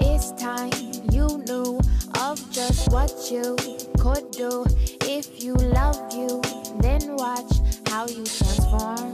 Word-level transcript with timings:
It's 0.00 0.32
time 0.32 0.72
you 1.12 1.38
knew 1.46 1.78
of 2.20 2.50
just 2.50 2.90
what 2.90 3.30
you 3.30 3.56
could 4.00 4.28
do. 4.32 4.66
If 5.02 5.44
you 5.44 5.54
love 5.54 6.12
you, 6.12 6.40
then 6.80 7.14
watch 7.14 7.52
how 7.86 8.06
you 8.08 8.24
transform. 8.24 9.12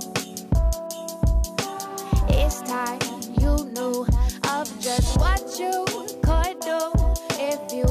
It's 2.28 2.62
time 2.62 2.98
you 3.38 3.70
knew 3.74 4.06
of 4.48 4.80
just 4.80 5.18
what 5.18 5.42
you 5.58 5.84
could 6.22 6.58
do. 6.60 6.92
If 7.38 7.72
you 7.74 7.84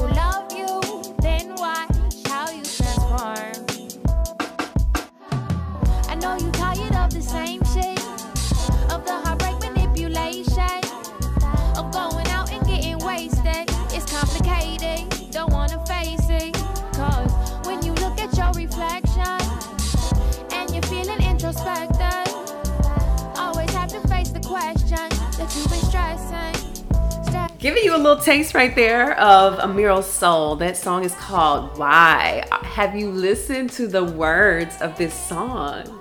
Giving 27.60 27.84
you 27.84 27.94
a 27.94 27.98
little 27.98 28.16
taste 28.16 28.54
right 28.54 28.74
there 28.74 29.18
of 29.20 29.58
Eimaral 29.58 30.02
Sol. 30.02 30.56
That 30.56 30.78
song 30.78 31.04
is 31.04 31.14
called 31.16 31.76
Why. 31.76 32.42
Have 32.50 32.96
you 32.96 33.10
listened 33.10 33.68
to 33.72 33.86
the 33.86 34.02
words 34.02 34.80
of 34.80 34.96
this 34.96 35.12
song? 35.12 36.00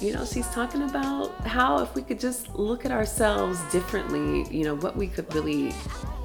You 0.00 0.12
know, 0.12 0.24
she's 0.24 0.48
talking 0.48 0.82
about 0.82 1.32
how 1.46 1.78
if 1.84 1.94
we 1.94 2.02
could 2.02 2.18
just 2.18 2.52
look 2.56 2.84
at 2.84 2.90
ourselves 2.90 3.60
differently, 3.70 4.44
you 4.50 4.64
know, 4.64 4.74
what 4.74 4.96
we 4.96 5.06
could 5.06 5.32
really 5.32 5.72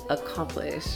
accomplish. 0.09 0.87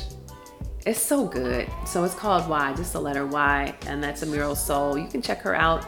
It's 0.87 0.99
so 0.99 1.27
good. 1.27 1.69
So 1.85 2.03
it's 2.03 2.15
called 2.15 2.49
Why, 2.49 2.73
just 2.73 2.93
the 2.93 2.99
letter 2.99 3.27
Y, 3.27 3.75
and 3.85 4.03
that's 4.03 4.23
Eimaral 4.23 4.57
Sol. 4.57 4.97
You 4.97 5.07
can 5.07 5.21
check 5.21 5.43
her 5.43 5.53
out 5.53 5.85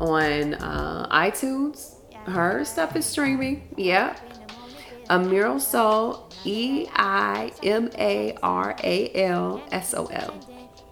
on 0.00 0.54
uh, 0.54 1.06
iTunes. 1.12 1.94
Her 2.26 2.64
stuff 2.64 2.96
is 2.96 3.06
streaming. 3.06 3.68
Yeah. 3.76 4.16
Eimaral 5.08 5.60
Sol, 5.60 6.28
E 6.44 6.86
I 6.94 7.50
M 7.62 7.90
A 7.98 8.36
R 8.42 8.76
A 8.82 9.10
L 9.14 9.62
S 9.72 9.94
O 9.94 10.06
L. 10.06 10.34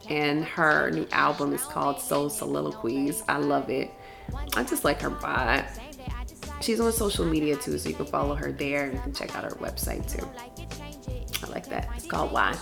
And 0.08 0.45
her 0.45 0.91
new 0.91 1.06
album 1.12 1.53
is 1.53 1.62
called 1.64 2.00
Soul 2.00 2.31
Soliloquies. 2.31 3.23
I 3.28 3.39
love 3.39 3.69
it. 3.69 3.91
I 4.56 4.64
just 4.64 4.84
like 4.84 5.00
her 5.03 5.11
vibe. 5.11 5.69
She's 6.61 6.81
on 6.81 6.92
social 6.92 7.27
media 7.27 7.56
too, 7.56 7.77
so 7.78 7.89
you 7.89 7.95
can 7.95 8.06
follow 8.06 8.34
her 8.34 8.53
there 8.53 8.84
and 8.84 8.95
you 8.95 9.00
can 9.00 9.12
check 9.12 9.36
out 9.36 9.45
her 9.45 9.50
website 9.56 10.11
too. 10.11 10.27
I 11.47 11.51
like 11.51 11.69
that. 11.69 11.89
It's 11.97 12.06
called 12.06 12.33
Why. 12.33 12.56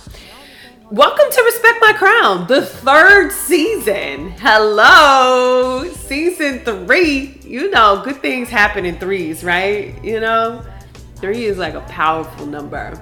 Welcome 0.91 1.31
to 1.31 1.43
Respect 1.43 1.79
My 1.81 1.93
Crown, 1.93 2.47
the 2.47 2.63
third 2.63 3.31
season. 3.33 4.33
Hello, 4.33 5.89
season 5.93 6.59
three. 6.61 7.41
You 7.43 7.71
know, 7.71 8.03
good 8.05 8.21
things 8.21 8.51
happen 8.51 8.85
in 8.85 8.99
threes, 8.99 9.45
right? 9.45 10.03
You 10.05 10.21
know, 10.21 10.65
three 11.25 11.47
is 11.47 11.57
like 11.57 11.73
a 11.73 11.81
powerful 11.83 12.45
number. 12.45 12.93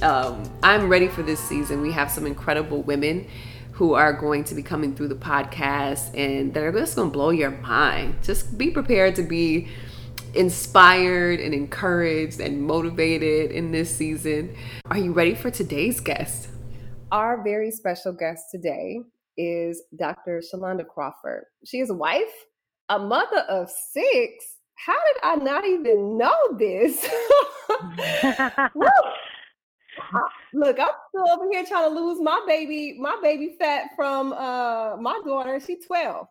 Um, 0.00 0.48
I'm 0.62 0.88
ready 0.88 1.08
for 1.08 1.24
this 1.24 1.40
season. 1.40 1.80
We 1.80 1.90
have 1.90 2.08
some 2.12 2.24
incredible 2.24 2.82
women 2.82 3.26
who 3.72 3.94
are 3.94 4.12
going 4.12 4.44
to 4.44 4.54
be 4.54 4.62
coming 4.62 4.94
through 4.94 5.08
the 5.08 5.16
podcast 5.16 6.16
and 6.16 6.54
they're 6.54 6.70
just 6.70 6.94
going 6.94 7.08
to 7.08 7.12
blow 7.12 7.30
your 7.30 7.50
mind. 7.50 8.22
Just 8.22 8.56
be 8.56 8.70
prepared 8.70 9.16
to 9.16 9.24
be 9.24 9.66
inspired 10.34 11.40
and 11.40 11.52
encouraged 11.52 12.38
and 12.38 12.62
motivated 12.62 13.50
in 13.50 13.72
this 13.72 13.92
season. 13.92 14.54
Are 14.88 14.98
you 14.98 15.12
ready 15.12 15.34
for 15.34 15.50
today's 15.50 15.98
guest? 15.98 16.46
Our 17.10 17.42
very 17.42 17.72
special 17.72 18.12
guest 18.12 18.44
today 18.52 19.00
is 19.36 19.82
Dr. 19.98 20.40
Shalonda 20.40 20.86
Crawford. 20.86 21.46
She 21.64 21.80
is 21.80 21.90
a 21.90 21.94
wife, 21.94 22.46
a 22.88 23.00
mother 23.00 23.40
of 23.48 23.68
six. 23.68 24.55
How 24.76 24.94
did 24.94 25.16
I 25.22 25.36
not 25.36 25.64
even 25.64 26.16
know 26.18 26.36
this? 26.58 27.08
Look, 30.52 30.78
I'm 30.78 30.88
still 31.08 31.30
over 31.30 31.44
here 31.50 31.64
trying 31.66 31.90
to 31.90 32.00
lose 32.00 32.20
my 32.20 32.42
baby, 32.46 32.96
my 32.98 33.16
baby 33.22 33.56
fat 33.58 33.90
from 33.96 34.32
uh 34.32 34.96
my 34.96 35.20
daughter. 35.24 35.60
She's 35.60 35.84
12. 35.86 36.26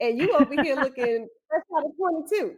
And 0.00 0.18
you 0.18 0.32
over 0.32 0.62
here 0.62 0.76
looking 0.82 1.28
fresh 1.48 1.62
out 1.76 1.86
of 1.86 1.96
22. 1.96 2.56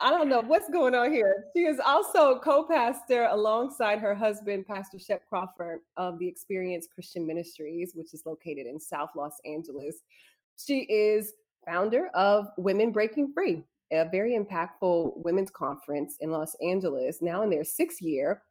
I 0.00 0.10
don't 0.10 0.28
know 0.28 0.42
what's 0.42 0.68
going 0.70 0.94
on 0.94 1.12
here. 1.12 1.46
She 1.56 1.64
is 1.64 1.80
also 1.84 2.38
co-pastor 2.38 3.24
alongside 3.32 3.98
her 3.98 4.14
husband, 4.14 4.64
Pastor 4.64 4.98
Shep 4.98 5.22
Crawford 5.28 5.80
of 5.96 6.20
the 6.20 6.28
Experience 6.28 6.86
Christian 6.92 7.26
Ministries, 7.26 7.92
which 7.94 8.14
is 8.14 8.22
located 8.24 8.66
in 8.66 8.78
South 8.78 9.10
Los 9.16 9.40
Angeles. 9.44 9.96
She 10.56 10.80
is 10.82 11.32
founder 11.66 12.08
of 12.14 12.46
Women 12.56 12.92
Breaking 12.92 13.32
Free, 13.32 13.64
a 13.92 14.08
very 14.10 14.38
impactful 14.38 15.12
women's 15.16 15.50
conference 15.50 16.16
in 16.20 16.30
Los 16.30 16.54
Angeles, 16.62 17.18
now 17.22 17.42
in 17.42 17.50
their 17.50 17.64
sixth 17.64 18.00
year. 18.00 18.42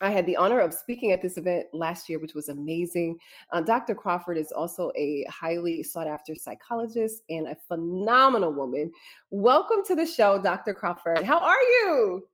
I 0.00 0.10
had 0.10 0.26
the 0.26 0.36
honor 0.36 0.60
of 0.60 0.74
speaking 0.74 1.12
at 1.12 1.22
this 1.22 1.38
event 1.38 1.66
last 1.72 2.08
year, 2.08 2.18
which 2.18 2.34
was 2.34 2.50
amazing. 2.50 3.16
Uh, 3.50 3.62
Dr. 3.62 3.94
Crawford 3.94 4.36
is 4.36 4.52
also 4.52 4.92
a 4.94 5.24
highly 5.30 5.82
sought 5.82 6.06
after 6.06 6.34
psychologist 6.34 7.22
and 7.30 7.48
a 7.48 7.56
phenomenal 7.66 8.52
woman. 8.52 8.92
Welcome 9.30 9.78
to 9.86 9.94
the 9.94 10.04
show, 10.04 10.40
Dr. 10.42 10.74
Crawford. 10.74 11.22
How 11.22 11.38
are 11.38 11.62
you? 11.62 12.28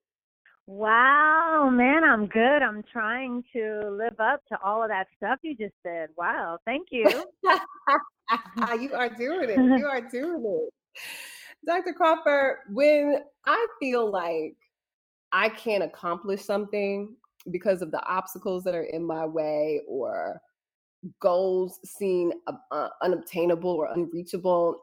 Wow, 0.67 1.71
man, 1.73 2.03
I'm 2.03 2.27
good. 2.27 2.63
I'm 2.63 2.83
trying 2.93 3.45
to 3.53 3.91
live 3.91 4.19
up 4.19 4.41
to 4.49 4.59
all 4.65 4.83
of 4.83 4.89
that 4.89 5.07
stuff 5.17 5.39
you 5.43 5.57
just 5.57 5.75
said. 5.85 6.09
Wow, 6.17 6.59
thank 6.65 6.89
you. 6.91 7.05
you 8.81 8.93
are 8.95 9.09
doing 9.09 9.51
it. 9.51 9.59
You 9.59 9.87
are 9.87 10.01
doing 10.01 10.45
it. 10.45 10.73
Dr. 11.65 11.93
Crawford, 11.93 12.59
when 12.71 13.19
I 13.47 13.67
feel 13.81 14.11
like 14.11 14.57
I 15.33 15.49
can't 15.49 15.85
accomplish 15.85 16.45
something 16.45 17.15
because 17.51 17.83
of 17.83 17.91
the 17.91 18.05
obstacles 18.05 18.65
that 18.65 18.75
are 18.75 18.85
in 18.85 19.05
my 19.05 19.25
way 19.25 19.81
or 19.89 20.41
goals 21.21 21.81
seen 21.85 22.33
uh, 22.47 22.53
uh, 22.71 22.89
unobtainable 23.03 23.71
or 23.71 23.93
unreachable 23.93 24.79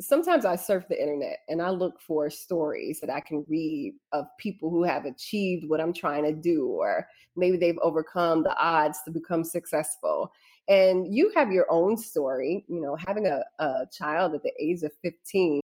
sometimes 0.00 0.44
i 0.44 0.56
surf 0.56 0.84
the 0.88 1.00
internet 1.00 1.38
and 1.48 1.60
i 1.60 1.68
look 1.68 2.00
for 2.00 2.30
stories 2.30 3.00
that 3.00 3.10
i 3.10 3.20
can 3.20 3.44
read 3.48 3.92
of 4.12 4.24
people 4.38 4.70
who 4.70 4.82
have 4.82 5.04
achieved 5.04 5.68
what 5.68 5.80
i'm 5.80 5.92
trying 5.92 6.24
to 6.24 6.32
do 6.32 6.68
or 6.68 7.06
maybe 7.36 7.56
they've 7.56 7.78
overcome 7.82 8.42
the 8.42 8.56
odds 8.56 8.98
to 9.04 9.10
become 9.10 9.44
successful 9.44 10.30
and 10.68 11.12
you 11.12 11.30
have 11.34 11.52
your 11.52 11.66
own 11.70 11.96
story 11.96 12.64
you 12.68 12.80
know 12.80 12.96
having 13.06 13.26
a, 13.26 13.40
a 13.58 13.84
child 13.92 14.34
at 14.34 14.42
the 14.42 14.52
age 14.60 14.82
of 14.82 14.92
15 15.02 15.54
And 15.54 15.73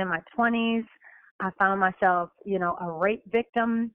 in 0.00 0.08
my 0.08 0.20
20s, 0.38 0.84
I 1.40 1.50
found 1.58 1.80
myself, 1.80 2.30
you 2.44 2.58
know, 2.58 2.76
a 2.80 2.90
rape 2.90 3.22
victim, 3.30 3.92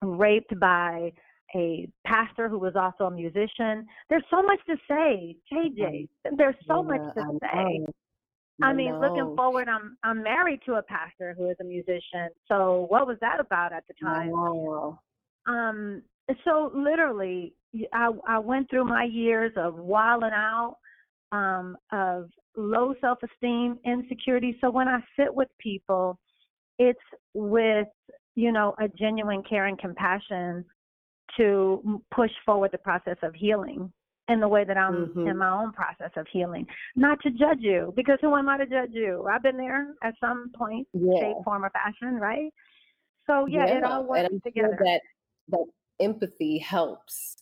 raped 0.00 0.58
by 0.58 1.12
a 1.54 1.88
pastor 2.06 2.48
who 2.48 2.58
was 2.58 2.74
also 2.76 3.04
a 3.04 3.10
musician. 3.10 3.86
There's 4.08 4.24
so 4.30 4.42
much 4.42 4.58
to 4.66 4.76
say, 4.88 5.36
JJ. 5.52 6.08
There's 6.36 6.54
so 6.66 6.82
much 6.82 7.00
to 7.14 7.38
say. 7.42 7.84
I 8.62 8.72
mean, 8.72 9.00
looking 9.00 9.34
forward, 9.36 9.68
I'm 9.68 9.96
I'm 10.04 10.22
married 10.22 10.60
to 10.66 10.74
a 10.74 10.82
pastor 10.82 11.34
who 11.36 11.50
is 11.50 11.56
a 11.60 11.64
musician. 11.64 12.28
So 12.46 12.86
what 12.88 13.06
was 13.06 13.16
that 13.20 13.40
about 13.40 13.72
at 13.72 13.84
the 13.88 13.94
time? 14.00 14.30
Um, 15.46 16.02
so 16.44 16.70
literally, 16.74 17.54
I 17.92 18.10
I 18.28 18.38
went 18.38 18.70
through 18.70 18.84
my 18.84 19.04
years 19.04 19.52
of 19.56 19.76
wilding 19.76 20.30
out, 20.32 20.76
um, 21.32 21.76
of 21.90 22.30
low 22.56 22.94
self-esteem, 23.00 23.78
insecurity. 23.84 24.56
So 24.60 24.70
when 24.70 24.86
I 24.86 25.00
sit 25.18 25.34
with 25.34 25.48
people, 25.58 26.18
it's 26.78 27.00
with 27.34 27.88
you 28.34 28.52
know 28.52 28.74
a 28.78 28.88
genuine 28.88 29.42
care 29.42 29.66
and 29.66 29.78
compassion 29.78 30.64
to 31.36 32.02
push 32.14 32.30
forward 32.44 32.70
the 32.72 32.78
process 32.78 33.16
of 33.22 33.34
healing 33.34 33.90
in 34.28 34.38
the 34.38 34.48
way 34.48 34.64
that 34.64 34.76
I'm 34.76 35.08
Mhm. 35.08 35.26
in 35.30 35.36
my 35.38 35.50
own 35.50 35.72
process 35.72 36.10
of 36.16 36.26
healing. 36.28 36.66
Not 36.94 37.20
to 37.22 37.30
judge 37.30 37.60
you, 37.60 37.92
because 37.96 38.18
who 38.20 38.36
am 38.36 38.48
I 38.48 38.58
to 38.58 38.66
judge 38.66 38.92
you? 38.92 39.26
I've 39.30 39.42
been 39.42 39.56
there 39.56 39.94
at 40.02 40.14
some 40.20 40.50
point, 40.54 40.86
Yeah. 40.92 41.18
shape, 41.18 41.36
form, 41.44 41.64
or 41.64 41.70
fashion, 41.70 42.16
right? 42.16 42.52
So 43.26 43.46
yeah, 43.46 43.66
it 43.66 43.84
all 43.84 44.04
works 44.04 44.28
I'm 44.30 44.40
sure 44.40 44.42
together. 44.44 44.78
that 44.84 45.00
that 45.48 45.66
empathy 46.00 46.58
helps 46.58 47.36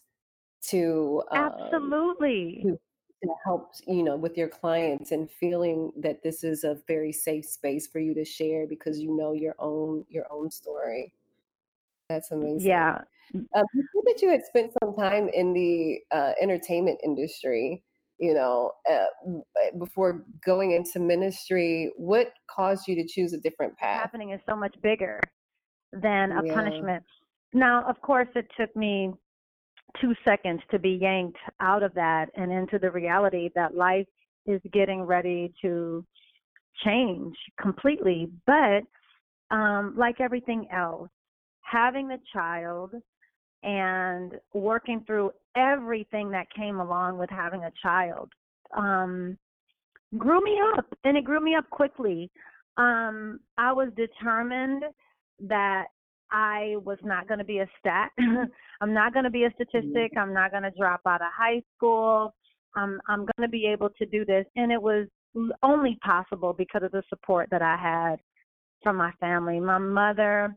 to 0.63 1.23
um, 1.31 1.53
Absolutely. 1.73 2.63
to, 2.63 2.79
to 3.23 3.29
help 3.45 3.73
you 3.87 4.03
know 4.03 4.17
with 4.17 4.37
your 4.37 4.49
clients 4.49 5.13
and 5.13 5.31
feeling 5.31 5.93
that 5.97 6.23
this 6.23 6.43
is 6.45 6.65
a 6.65 6.79
very 6.87 7.13
safe 7.13 7.45
space 7.45 7.87
for 7.87 7.99
you 7.99 8.15
to 8.15 8.25
share 8.25 8.67
because 8.67 8.99
you 8.99 9.17
know 9.17 9.33
your 9.33 9.55
own 9.59 10.05
your 10.09 10.27
own 10.31 10.51
story. 10.51 11.13
That's 12.09 12.31
amazing. 12.31 12.71
Yeah. 12.71 12.99
Um, 13.33 13.65
you 13.75 13.85
said 13.95 14.03
that 14.07 14.23
you 14.23 14.31
had 14.31 14.45
spent 14.45 14.73
some 14.83 14.97
time 14.97 15.29
in 15.33 15.53
the 15.53 16.01
uh, 16.11 16.33
entertainment 16.41 16.99
industry. 17.05 17.85
You 18.19 18.35
know, 18.35 18.73
uh, 18.91 19.07
uh, 19.27 19.79
before 19.79 20.27
going 20.45 20.73
into 20.73 20.99
ministry, 20.99 21.91
what 21.97 22.33
caused 22.51 22.87
you 22.87 22.95
to 22.97 23.07
choose 23.07 23.33
a 23.33 23.39
different 23.39 23.77
path? 23.79 24.03
Happening 24.03 24.33
is 24.33 24.41
so 24.47 24.55
much 24.55 24.75
bigger 24.83 25.21
than 25.93 26.33
a 26.33 26.43
Yeah. 26.43 26.55
punishment 26.55 27.05
now, 27.53 27.85
of 27.89 28.01
course, 28.01 28.29
it 28.35 28.47
took 28.59 28.75
me 28.77 29.13
two 30.01 30.15
seconds 30.25 30.61
to 30.71 30.79
be 30.79 30.91
yanked 30.91 31.39
out 31.61 31.83
of 31.83 31.95
that 31.95 32.27
and 32.37 32.53
into 32.53 32.79
the 32.79 32.91
reality 32.91 33.51
that 33.55 33.75
life 33.75 34.07
is 34.47 34.61
getting 34.73 35.03
ready 35.03 35.53
to 35.63 36.05
change 36.85 37.37
completely. 37.61 38.29
But 38.47 38.83
um, 39.51 39.95
like 39.97 40.21
everything 40.21 40.69
else, 40.73 41.11
having 41.63 42.09
the 42.09 42.19
child 42.33 42.93
and 43.63 44.33
working 44.55 45.03
through 45.07 45.33
everything 45.57 46.31
that 46.31 46.47
came 46.57 46.81
along 46.81 47.19
with 47.19 47.31
having 47.31 47.65
a 47.65 47.73
child 47.83 48.31
um, 48.77 49.37
grew 50.17 50.41
me 50.43 50.59
up, 50.77 50.87
and 51.05 51.17
it 51.17 51.25
grew 51.25 51.41
me 51.41 51.55
up 51.55 51.69
quickly. 51.71 52.31
Um, 52.77 53.41
I 53.59 53.73
was 53.73 53.89
determined 53.97 54.85
that 55.41 55.87
I 56.33 56.75
was 56.85 56.99
not 57.03 57.29
going 57.29 57.39
to 57.39 57.45
be 57.45 57.59
a 57.59 57.67
stat. 57.79 58.11
I'm 58.81 58.95
not 58.95 59.13
going 59.13 59.25
to 59.25 59.31
be 59.31 59.45
a 59.45 59.53
statistic. 59.55 60.13
I'm 60.17 60.33
not 60.33 60.51
going 60.51 60.63
to 60.63 60.73
drop 60.79 61.01
out 61.07 61.23
of 61.23 61.29
high 61.37 61.63
school. 61.77 62.35
I'm 62.77 63.01
I'm 63.09 63.21
going 63.21 63.43
to 63.43 63.49
be 63.49 63.67
able 63.67 63.91
to 63.99 64.07
do 64.07 64.25
this, 64.25 64.47
and 64.57 64.71
it 64.71 64.81
was 64.81 65.07
only 65.63 65.99
possible 66.05 66.53
because 66.53 66.83
of 66.83 66.93
the 66.93 67.03
support 67.09 67.49
that 67.51 67.63
I 67.63 67.77
had 67.77 68.17
from 68.83 68.97
my 68.97 69.13
family. 69.21 69.61
My 69.61 69.79
mother, 69.79 70.55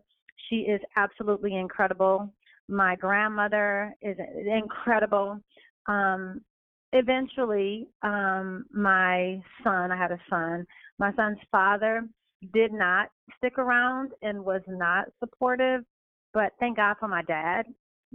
she 0.50 0.58
is 0.58 0.82
absolutely 0.96 1.56
incredible. 1.56 2.30
My 2.70 2.96
grandmother 2.96 3.94
is 4.02 4.18
incredible. 4.46 5.40
Um, 5.88 6.42
eventually, 6.94 7.88
um, 8.04 8.66
my 8.72 9.42
son, 9.64 9.92
I 9.92 9.98
had 9.98 10.12
a 10.12 10.20
son, 10.30 10.66
my 11.00 11.14
son's 11.16 11.40
father 11.52 12.08
did 12.54 12.74
not 12.74 13.10
stick 13.38 13.58
around 13.58 14.12
and 14.22 14.44
was 14.44 14.62
not 14.68 15.06
supportive, 15.20 15.84
but 16.34 16.54
thank 16.60 16.78
God 16.78 16.96
for 17.00 17.08
my 17.08 17.22
dad 17.24 17.66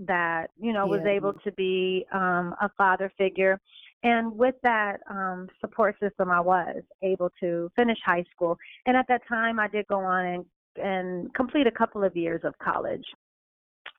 that, 0.06 0.50
you 0.60 0.72
know, 0.72 0.86
was 0.86 1.04
able 1.04 1.32
to 1.32 1.52
be 1.52 2.06
um, 2.12 2.54
a 2.60 2.70
father 2.76 3.12
figure. 3.18 3.60
And 4.04 4.36
with 4.36 4.54
that 4.62 5.00
um, 5.10 5.48
support 5.60 5.96
system, 6.00 6.30
I 6.30 6.40
was 6.40 6.82
able 7.02 7.30
to 7.40 7.70
finish 7.74 7.98
high 8.04 8.24
school. 8.30 8.56
And 8.86 8.96
at 8.96 9.06
that 9.08 9.22
time, 9.28 9.58
I 9.58 9.66
did 9.66 9.86
go 9.88 9.98
on 10.00 10.26
and, 10.26 10.44
and 10.80 11.34
complete 11.34 11.66
a 11.66 11.72
couple 11.72 12.04
of 12.04 12.16
years 12.16 12.42
of 12.44 12.56
college. 12.58 13.04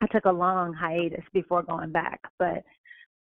I 0.01 0.07
took 0.07 0.23
a 0.25 0.31
long 0.31 0.73
hiatus 0.73 1.25
before 1.33 1.63
going 1.63 1.91
back, 1.91 2.21
but 2.37 2.63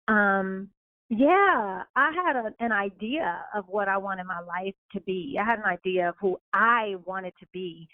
um, 0.07 0.69
yeah, 1.09 1.83
I 1.95 2.11
had 2.25 2.35
a, 2.35 2.51
an 2.59 2.71
idea 2.71 3.45
of 3.53 3.65
what 3.67 3.87
I 3.87 3.97
wanted 3.97 4.25
my 4.25 4.39
life 4.39 4.73
to 4.93 5.01
be. 5.01 5.37
I 5.39 5.45
had 5.45 5.59
an 5.59 5.65
idea 5.65 6.09
of 6.09 6.15
who 6.19 6.37
I 6.53 6.95
wanted 7.05 7.33
to 7.39 7.45
be, 7.53 7.87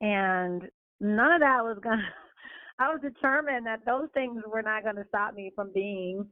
and 0.00 0.62
none 1.00 1.32
of 1.32 1.40
that 1.40 1.62
was 1.62 1.78
gonna. 1.82 2.02
I 2.80 2.92
was 2.92 3.00
determined 3.00 3.66
that 3.66 3.84
those 3.84 4.08
things 4.14 4.42
were 4.46 4.62
not 4.62 4.84
going 4.84 4.94
to 4.96 5.04
stop 5.08 5.34
me 5.34 5.50
from 5.54 5.72
being 5.72 6.24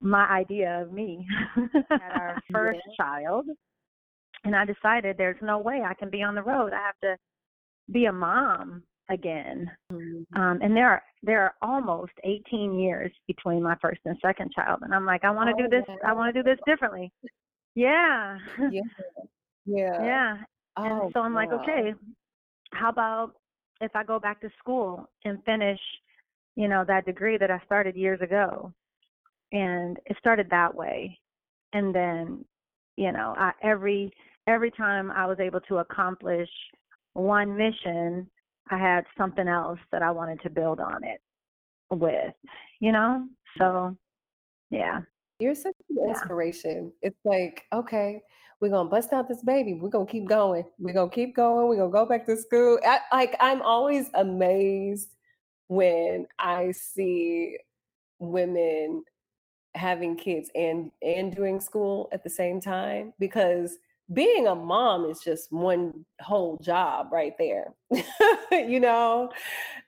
my 0.00 0.26
idea 0.26 0.80
of 0.80 0.90
me. 0.90 1.26
Had 1.90 2.12
our 2.12 2.42
first 2.52 2.80
yeah. 2.86 3.04
child, 3.04 3.46
and 4.44 4.56
I 4.56 4.64
decided 4.64 5.16
there's 5.16 5.36
no 5.42 5.58
way 5.58 5.82
I 5.86 5.94
can 5.94 6.10
be 6.10 6.22
on 6.22 6.34
the 6.34 6.42
road. 6.42 6.72
I 6.72 6.80
have 6.80 6.98
to 7.02 7.16
be 7.90 8.06
a 8.06 8.12
mom 8.12 8.82
again. 9.10 9.70
Mm-hmm. 9.92 10.40
Um, 10.40 10.60
and 10.62 10.76
there 10.76 10.88
are 10.88 11.02
there 11.22 11.42
are 11.42 11.54
almost 11.62 12.12
18 12.24 12.78
years 12.78 13.12
between 13.26 13.62
my 13.62 13.76
first 13.80 14.00
and 14.04 14.16
second 14.20 14.52
child, 14.52 14.80
and 14.82 14.94
I'm 14.94 15.06
like, 15.06 15.24
I 15.24 15.30
want 15.30 15.48
to 15.48 15.62
oh, 15.62 15.68
do 15.68 15.68
this. 15.68 15.84
I 16.06 16.12
want 16.12 16.34
to 16.34 16.42
do 16.42 16.48
this 16.48 16.58
differently. 16.66 17.12
Yeah. 17.74 18.38
Yeah. 18.70 18.80
Yeah. 19.64 20.02
yeah. 20.02 20.36
And 20.76 21.02
oh, 21.02 21.10
so 21.12 21.20
I'm 21.20 21.34
wow. 21.34 21.40
like, 21.40 21.52
okay, 21.52 21.94
how 22.72 22.88
about 22.88 23.34
if 23.80 23.94
I 23.94 24.02
go 24.04 24.18
back 24.18 24.40
to 24.40 24.50
school 24.58 25.08
and 25.24 25.38
finish, 25.44 25.78
you 26.56 26.68
know, 26.68 26.84
that 26.86 27.06
degree 27.06 27.38
that 27.38 27.50
I 27.50 27.60
started 27.64 27.94
years 27.94 28.20
ago? 28.20 28.72
And 29.52 29.98
it 30.06 30.16
started 30.18 30.48
that 30.50 30.74
way. 30.74 31.18
And 31.74 31.94
then, 31.94 32.44
you 32.96 33.12
know, 33.12 33.34
I, 33.36 33.52
every 33.62 34.12
every 34.48 34.70
time 34.72 35.10
I 35.10 35.26
was 35.26 35.38
able 35.38 35.60
to 35.60 35.78
accomplish 35.78 36.48
one 37.12 37.56
mission, 37.56 38.28
I 38.70 38.78
had 38.78 39.04
something 39.16 39.48
else 39.48 39.80
that 39.90 40.02
I 40.02 40.10
wanted 40.10 40.40
to 40.42 40.50
build 40.50 40.80
on 40.80 41.04
it 41.04 41.20
with, 41.90 42.34
you 42.80 42.92
know? 42.92 43.26
So, 43.58 43.96
yeah. 44.70 45.00
You're 45.38 45.54
such 45.54 45.74
an 45.90 46.08
inspiration. 46.08 46.92
It's 47.02 47.18
like, 47.24 47.64
okay, 47.72 48.22
we're 48.62 48.68
gonna 48.68 48.88
bust 48.88 49.12
out 49.12 49.28
this 49.28 49.42
baby. 49.42 49.74
We're 49.74 49.88
gonna 49.88 50.06
keep 50.06 50.28
going. 50.28 50.64
We're 50.78 50.94
gonna 50.94 51.10
keep 51.10 51.34
going. 51.34 51.66
We're 51.66 51.78
gonna 51.78 51.90
go 51.90 52.06
back 52.06 52.24
to 52.26 52.36
school. 52.36 52.78
I, 52.86 53.00
like 53.12 53.34
I'm 53.40 53.60
always 53.60 54.08
amazed 54.14 55.16
when 55.66 56.28
I 56.38 56.70
see 56.70 57.58
women 58.20 59.02
having 59.74 60.16
kids 60.16 60.48
and 60.54 60.92
and 61.02 61.34
doing 61.34 61.58
school 61.58 62.08
at 62.12 62.22
the 62.22 62.30
same 62.30 62.60
time 62.60 63.12
because 63.18 63.78
being 64.12 64.46
a 64.46 64.54
mom 64.54 65.04
is 65.04 65.20
just 65.20 65.52
one 65.52 66.04
whole 66.20 66.58
job 66.58 67.08
right 67.12 67.34
there. 67.38 67.74
you 68.50 68.80
know, 68.80 69.30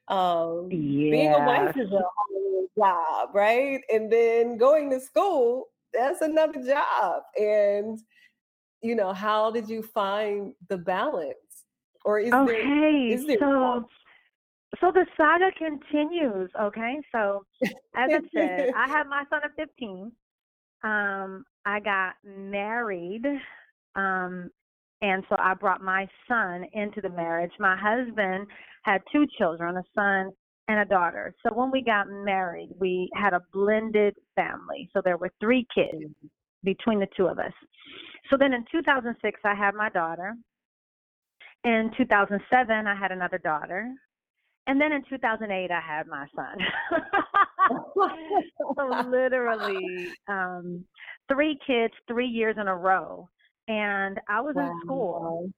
um, 0.08 0.68
yeah. 0.70 1.10
being 1.10 1.32
a 1.32 1.38
wife 1.38 1.76
is 1.76 1.90
a 1.90 2.02
whole 2.02 2.68
job, 2.78 3.34
right? 3.34 3.80
And 3.92 4.12
then 4.12 4.56
going 4.56 4.90
to 4.90 5.00
school, 5.00 5.66
that's 5.92 6.20
another 6.20 6.62
job. 6.64 7.22
And, 7.38 7.98
you 8.82 8.94
know, 8.94 9.12
how 9.12 9.50
did 9.50 9.68
you 9.68 9.82
find 9.82 10.54
the 10.68 10.78
balance? 10.78 11.36
Or 12.04 12.18
is 12.18 12.32
okay, 12.32 12.52
there, 12.52 12.96
is 13.06 13.26
there 13.26 13.38
so 13.38 13.86
so 14.80 14.90
the 14.90 15.06
saga 15.16 15.50
continues, 15.56 16.50
okay? 16.60 17.00
So 17.12 17.44
as 17.94 18.10
I 18.12 18.20
said, 18.34 18.72
I 18.76 18.88
had 18.88 19.06
my 19.06 19.24
son 19.30 19.40
at 19.44 19.54
15. 19.56 20.12
Um, 20.82 21.44
I 21.64 21.80
got 21.80 22.14
married 22.24 23.24
um, 23.96 24.50
and 25.02 25.22
so 25.28 25.36
I 25.38 25.54
brought 25.54 25.82
my 25.82 26.08
son 26.28 26.64
into 26.72 27.00
the 27.00 27.10
marriage. 27.10 27.52
My 27.58 27.76
husband 27.76 28.46
had 28.84 29.02
two 29.12 29.26
children, 29.38 29.76
a 29.76 29.82
son 29.94 30.30
and 30.68 30.80
a 30.80 30.84
daughter. 30.84 31.34
So 31.42 31.52
when 31.54 31.70
we 31.70 31.82
got 31.82 32.06
married, 32.08 32.70
we 32.78 33.10
had 33.14 33.34
a 33.34 33.42
blended 33.52 34.14
family. 34.34 34.88
So 34.94 35.02
there 35.04 35.18
were 35.18 35.30
three 35.40 35.66
kids 35.74 36.14
between 36.62 37.00
the 37.00 37.08
two 37.16 37.26
of 37.26 37.38
us. 37.38 37.52
So 38.30 38.38
then 38.38 38.54
in 38.54 38.64
2006, 38.72 39.40
I 39.44 39.54
had 39.54 39.74
my 39.74 39.90
daughter. 39.90 40.34
In 41.64 41.90
2007, 41.96 42.86
I 42.86 42.94
had 42.94 43.12
another 43.12 43.38
daughter. 43.38 43.90
And 44.66 44.80
then 44.80 44.92
in 44.92 45.02
2008, 45.10 45.70
I 45.70 45.80
had 45.80 46.06
my 46.06 46.26
son. 46.34 46.56
so 48.76 49.10
literally, 49.10 50.08
um, 50.28 50.82
three 51.30 51.58
kids, 51.66 51.92
three 52.08 52.26
years 52.26 52.56
in 52.58 52.68
a 52.68 52.74
row 52.74 53.28
and 53.68 54.20
I 54.28 54.40
was 54.40 54.54
wow. 54.54 54.70
in 54.70 54.80
school. 54.84 55.50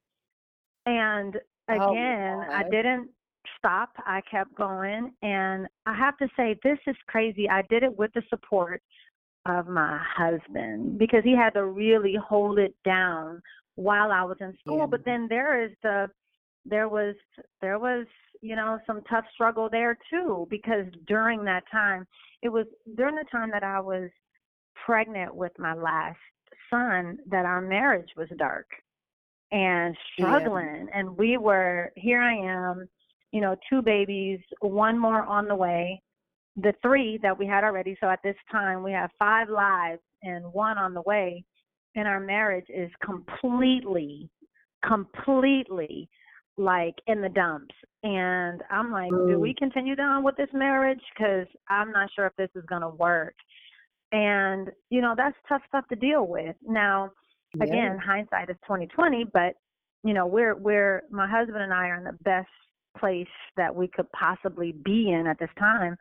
And 0.86 1.36
oh, 1.68 1.90
again, 1.90 2.38
oh, 2.48 2.52
I 2.52 2.62
didn't 2.70 3.10
stop. 3.58 3.90
I 3.98 4.20
kept 4.30 4.54
going. 4.54 5.12
And 5.22 5.66
I 5.86 5.94
have 5.94 6.16
to 6.18 6.28
say, 6.36 6.58
this 6.62 6.78
is 6.86 6.96
crazy. 7.08 7.48
I 7.48 7.62
did 7.68 7.82
it 7.82 7.96
with 7.96 8.12
the 8.14 8.22
support 8.30 8.82
of 9.46 9.68
my 9.68 10.00
husband 10.16 10.98
because 10.98 11.22
he 11.24 11.36
had 11.36 11.54
to 11.54 11.66
really 11.66 12.16
hold 12.16 12.58
it 12.58 12.74
down 12.84 13.40
while 13.76 14.10
I 14.10 14.22
was 14.22 14.36
in 14.40 14.56
school. 14.60 14.78
Yeah. 14.78 14.86
But 14.86 15.04
then 15.04 15.26
there 15.28 15.64
is 15.64 15.72
the, 15.82 16.08
there 16.64 16.88
was, 16.88 17.14
there 17.60 17.78
was, 17.78 18.06
you 18.40 18.56
know, 18.56 18.78
some 18.86 19.02
tough 19.08 19.24
struggle 19.34 19.68
there 19.70 19.96
too 20.10 20.46
because 20.50 20.86
during 21.06 21.44
that 21.44 21.64
time, 21.70 22.06
it 22.42 22.48
was 22.48 22.66
during 22.96 23.14
the 23.14 23.24
time 23.30 23.50
that 23.52 23.62
I 23.62 23.80
was 23.80 24.10
pregnant 24.84 25.34
with 25.34 25.52
my 25.58 25.74
last 25.74 26.18
son 26.70 27.18
that 27.30 27.44
our 27.44 27.60
marriage 27.60 28.10
was 28.16 28.28
dark 28.38 28.66
and 29.52 29.96
struggling 30.12 30.86
yeah. 30.88 30.98
and 30.98 31.16
we 31.16 31.36
were 31.36 31.92
here 31.96 32.20
I 32.20 32.34
am, 32.34 32.88
you 33.32 33.40
know, 33.40 33.56
two 33.70 33.82
babies, 33.82 34.40
one 34.60 34.98
more 34.98 35.22
on 35.22 35.46
the 35.46 35.54
way, 35.54 36.02
the 36.56 36.72
three 36.82 37.18
that 37.22 37.38
we 37.38 37.46
had 37.46 37.64
already. 37.64 37.96
So 38.00 38.08
at 38.08 38.22
this 38.24 38.36
time 38.50 38.82
we 38.82 38.92
have 38.92 39.10
five 39.18 39.48
lives 39.48 40.00
and 40.22 40.52
one 40.52 40.78
on 40.78 40.94
the 40.94 41.02
way 41.02 41.44
and 41.96 42.06
our 42.06 42.20
marriage 42.20 42.66
is 42.68 42.90
completely 43.04 44.28
completely 44.86 46.08
like 46.58 46.94
in 47.06 47.20
the 47.20 47.28
dumps 47.28 47.74
and 48.02 48.62
i'm 48.70 48.90
like 48.90 49.10
mm. 49.10 49.28
do 49.28 49.38
we 49.38 49.54
continue 49.54 49.94
on 49.98 50.22
with 50.22 50.36
this 50.36 50.48
marriage 50.52 51.00
because 51.14 51.46
i'm 51.68 51.90
not 51.90 52.08
sure 52.14 52.26
if 52.26 52.36
this 52.36 52.50
is 52.54 52.64
going 52.66 52.82
to 52.82 52.88
work 52.88 53.34
and, 54.12 54.70
you 54.90 55.00
know, 55.00 55.14
that's 55.16 55.36
tough 55.48 55.62
stuff 55.68 55.86
to 55.88 55.96
deal 55.96 56.26
with. 56.26 56.56
Now, 56.66 57.10
yeah. 57.56 57.64
again, 57.64 57.98
hindsight 57.98 58.50
is 58.50 58.56
twenty 58.66 58.86
twenty, 58.86 59.24
but 59.32 59.54
you 60.04 60.14
know, 60.14 60.26
we're 60.26 60.54
we're 60.54 61.02
my 61.10 61.28
husband 61.28 61.62
and 61.62 61.72
I 61.72 61.88
are 61.88 61.96
in 61.96 62.04
the 62.04 62.18
best 62.22 62.48
place 62.98 63.26
that 63.56 63.74
we 63.74 63.88
could 63.88 64.10
possibly 64.12 64.72
be 64.72 65.10
in 65.10 65.26
at 65.26 65.38
this 65.38 65.50
time. 65.58 65.96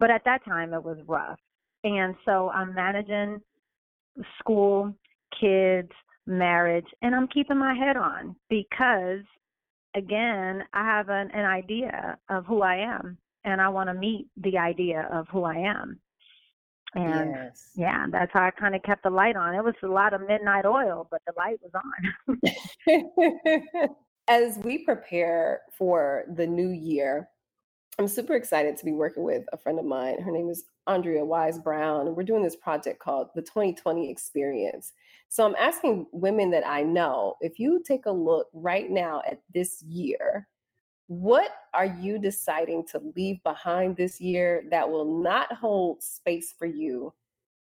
But 0.00 0.10
at 0.10 0.24
that 0.24 0.44
time 0.44 0.72
it 0.72 0.82
was 0.82 0.98
rough. 1.06 1.38
And 1.84 2.14
so 2.24 2.50
I'm 2.50 2.74
managing 2.74 3.40
school, 4.38 4.94
kids, 5.38 5.90
marriage, 6.26 6.86
and 7.02 7.14
I'm 7.14 7.28
keeping 7.28 7.58
my 7.58 7.74
head 7.74 7.96
on 7.96 8.34
because 8.48 9.20
again, 9.94 10.64
I 10.72 10.84
have 10.84 11.08
an, 11.08 11.30
an 11.32 11.44
idea 11.44 12.18
of 12.28 12.46
who 12.46 12.62
I 12.62 12.76
am 12.76 13.18
and 13.44 13.60
I 13.60 13.68
want 13.68 13.88
to 13.88 13.94
meet 13.94 14.26
the 14.42 14.58
idea 14.58 15.08
of 15.12 15.26
who 15.30 15.44
I 15.44 15.56
am. 15.56 16.00
And 16.94 17.30
Yes. 17.30 17.70
yeah, 17.74 18.06
that's 18.10 18.32
how 18.32 18.42
I 18.42 18.50
kind 18.50 18.74
of 18.74 18.82
kept 18.82 19.02
the 19.02 19.10
light 19.10 19.36
on. 19.36 19.54
It 19.54 19.64
was 19.64 19.74
a 19.82 19.86
lot 19.86 20.14
of 20.14 20.26
midnight 20.26 20.64
oil, 20.64 21.08
but 21.10 21.22
the 21.26 21.32
light 21.36 21.58
was 21.62 21.72
on. 22.88 23.96
As 24.28 24.58
we 24.58 24.84
prepare 24.84 25.60
for 25.76 26.24
the 26.34 26.46
new 26.46 26.70
year, 26.70 27.28
I'm 27.98 28.08
super 28.08 28.34
excited 28.34 28.76
to 28.76 28.84
be 28.84 28.92
working 28.92 29.22
with 29.22 29.44
a 29.52 29.58
friend 29.58 29.78
of 29.78 29.84
mine. 29.84 30.20
Her 30.20 30.32
name 30.32 30.48
is 30.48 30.64
Andrea 30.86 31.24
Wise 31.24 31.58
Brown, 31.58 32.06
and 32.06 32.16
we're 32.16 32.24
doing 32.24 32.42
this 32.42 32.56
project 32.56 32.98
called 32.98 33.28
the 33.34 33.42
2020 33.42 34.10
Experience. 34.10 34.92
So 35.28 35.44
I'm 35.44 35.54
asking 35.56 36.06
women 36.12 36.50
that 36.50 36.66
I 36.66 36.82
know 36.82 37.36
if 37.40 37.58
you 37.58 37.82
take 37.86 38.06
a 38.06 38.10
look 38.10 38.48
right 38.52 38.90
now 38.90 39.22
at 39.30 39.40
this 39.52 39.82
year, 39.82 40.48
what 41.06 41.50
are 41.74 41.86
you 41.86 42.18
deciding 42.18 42.84
to 42.86 43.00
leave 43.14 43.42
behind 43.42 43.96
this 43.96 44.20
year 44.20 44.64
that 44.70 44.88
will 44.88 45.22
not 45.22 45.52
hold 45.52 46.02
space 46.02 46.54
for 46.58 46.66
you 46.66 47.12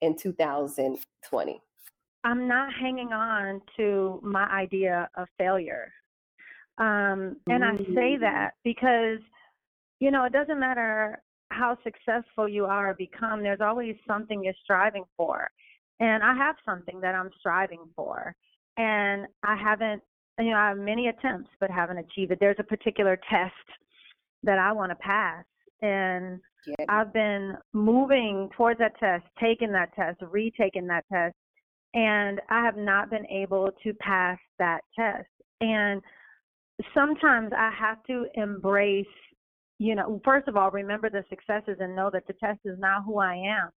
in 0.00 0.16
2020? 0.16 1.60
I'm 2.24 2.46
not 2.46 2.72
hanging 2.72 3.12
on 3.12 3.60
to 3.76 4.20
my 4.22 4.44
idea 4.44 5.08
of 5.16 5.26
failure. 5.38 5.92
Um, 6.78 7.36
and 7.48 7.64
I 7.64 7.76
say 7.94 8.16
Mm. 8.16 8.20
that 8.20 8.54
because, 8.62 9.18
you 9.98 10.10
know, 10.10 10.24
it 10.24 10.32
doesn't 10.32 10.58
matter 10.58 11.22
how 11.50 11.76
successful 11.82 12.48
you 12.48 12.64
are 12.64 12.90
or 12.90 12.94
become, 12.94 13.42
there's 13.42 13.60
always 13.60 13.96
something 14.06 14.42
you're 14.44 14.54
striving 14.62 15.04
for. 15.16 15.50
And 16.00 16.22
I 16.22 16.34
have 16.34 16.56
something 16.64 17.00
that 17.00 17.14
I'm 17.14 17.30
striving 17.38 17.90
for. 17.94 18.34
And 18.76 19.26
I 19.42 19.56
haven't, 19.56 20.02
you 20.38 20.50
know, 20.50 20.56
I 20.56 20.68
have 20.68 20.78
many 20.78 21.08
attempts, 21.08 21.50
but 21.60 21.70
haven't 21.70 21.98
achieved 21.98 22.32
it. 22.32 22.38
There's 22.40 22.56
a 22.58 22.64
particular 22.64 23.18
test 23.28 23.52
that 24.42 24.58
I 24.58 24.72
want 24.72 24.90
to 24.90 24.96
pass. 24.96 25.44
And 25.82 26.40
Yeah. 26.66 26.84
I've 26.88 27.12
been 27.12 27.56
moving 27.72 28.48
towards 28.56 28.78
that 28.78 28.96
test, 28.98 29.24
taking 29.40 29.72
that 29.72 29.92
test, 29.94 30.22
retaking 30.22 30.86
that 30.86 31.04
test, 31.12 31.34
and 31.94 32.40
I 32.48 32.64
have 32.64 32.76
not 32.76 33.10
been 33.10 33.26
able 33.26 33.70
to 33.82 33.94
pass 33.94 34.38
that 34.58 34.82
test. 34.94 35.28
And 35.60 36.00
sometimes 36.94 37.52
I 37.52 37.70
have 37.70 38.02
to 38.04 38.26
embrace, 38.34 39.06
you 39.78 39.94
know, 39.94 40.20
first 40.24 40.48
of 40.48 40.56
all, 40.56 40.70
remember 40.70 41.10
the 41.10 41.24
successes 41.28 41.78
and 41.80 41.94
know 41.94 42.10
that 42.10 42.26
the 42.26 42.32
test 42.34 42.60
is 42.64 42.78
not 42.78 43.04
who 43.04 43.18
I 43.18 43.34
am. 43.34 43.70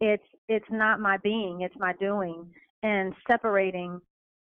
It's 0.00 0.26
it's 0.48 0.70
not 0.70 1.00
my 1.00 1.16
being, 1.18 1.62
it's 1.62 1.78
my 1.78 1.94
doing. 1.94 2.52
And 2.82 3.14
separating, 3.26 4.00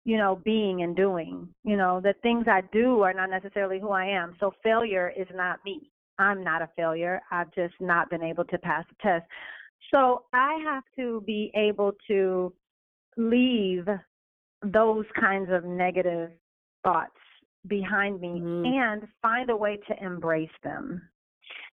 you 0.05 0.17
know, 0.17 0.41
being 0.43 0.81
and 0.81 0.96
doing. 0.96 1.48
You 1.63 1.77
know, 1.77 2.00
the 2.01 2.13
things 2.22 2.46
I 2.48 2.62
do 2.72 3.01
are 3.01 3.13
not 3.13 3.29
necessarily 3.29 3.79
who 3.79 3.89
I 3.89 4.05
am. 4.05 4.36
So 4.39 4.53
failure 4.63 5.13
is 5.15 5.27
not 5.34 5.60
me. 5.63 5.91
I'm 6.17 6.43
not 6.43 6.62
a 6.62 6.70
failure. 6.75 7.22
I've 7.31 7.51
just 7.53 7.74
not 7.79 8.10
been 8.10 8.24
able 8.24 8.46
to 8.46 8.58
pass 8.60 8.86
the 8.89 8.96
test. 9.01 9.25
So 9.93 10.25
I 10.34 10.60
have 10.63 10.84
to 10.98 11.22
be 11.25 11.51
able 11.55 11.93
to 12.08 12.53
leave 13.17 13.88
those 14.63 15.05
kinds 15.20 15.50
of 15.51 15.63
negative 15.65 16.31
thoughts 16.84 17.17
behind 17.67 18.20
me 18.20 18.41
Mhm. 18.41 18.65
and 18.65 19.08
find 19.22 19.50
a 19.50 19.55
way 19.55 19.77
to 19.77 20.03
embrace 20.03 20.55
them. 20.63 21.01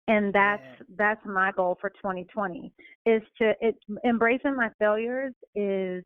And 0.07 0.33
that's 0.33 0.63
Yeah. 0.63 0.85
that's 0.89 1.25
my 1.25 1.51
goal 1.51 1.75
for 1.75 1.89
2020 1.91 2.73
is 3.05 3.21
to 3.37 3.55
it 3.65 3.77
embracing 4.03 4.55
my 4.55 4.69
failures 4.79 5.33
is 5.55 6.03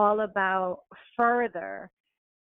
all 0.00 0.20
about 0.20 0.84
further 1.14 1.90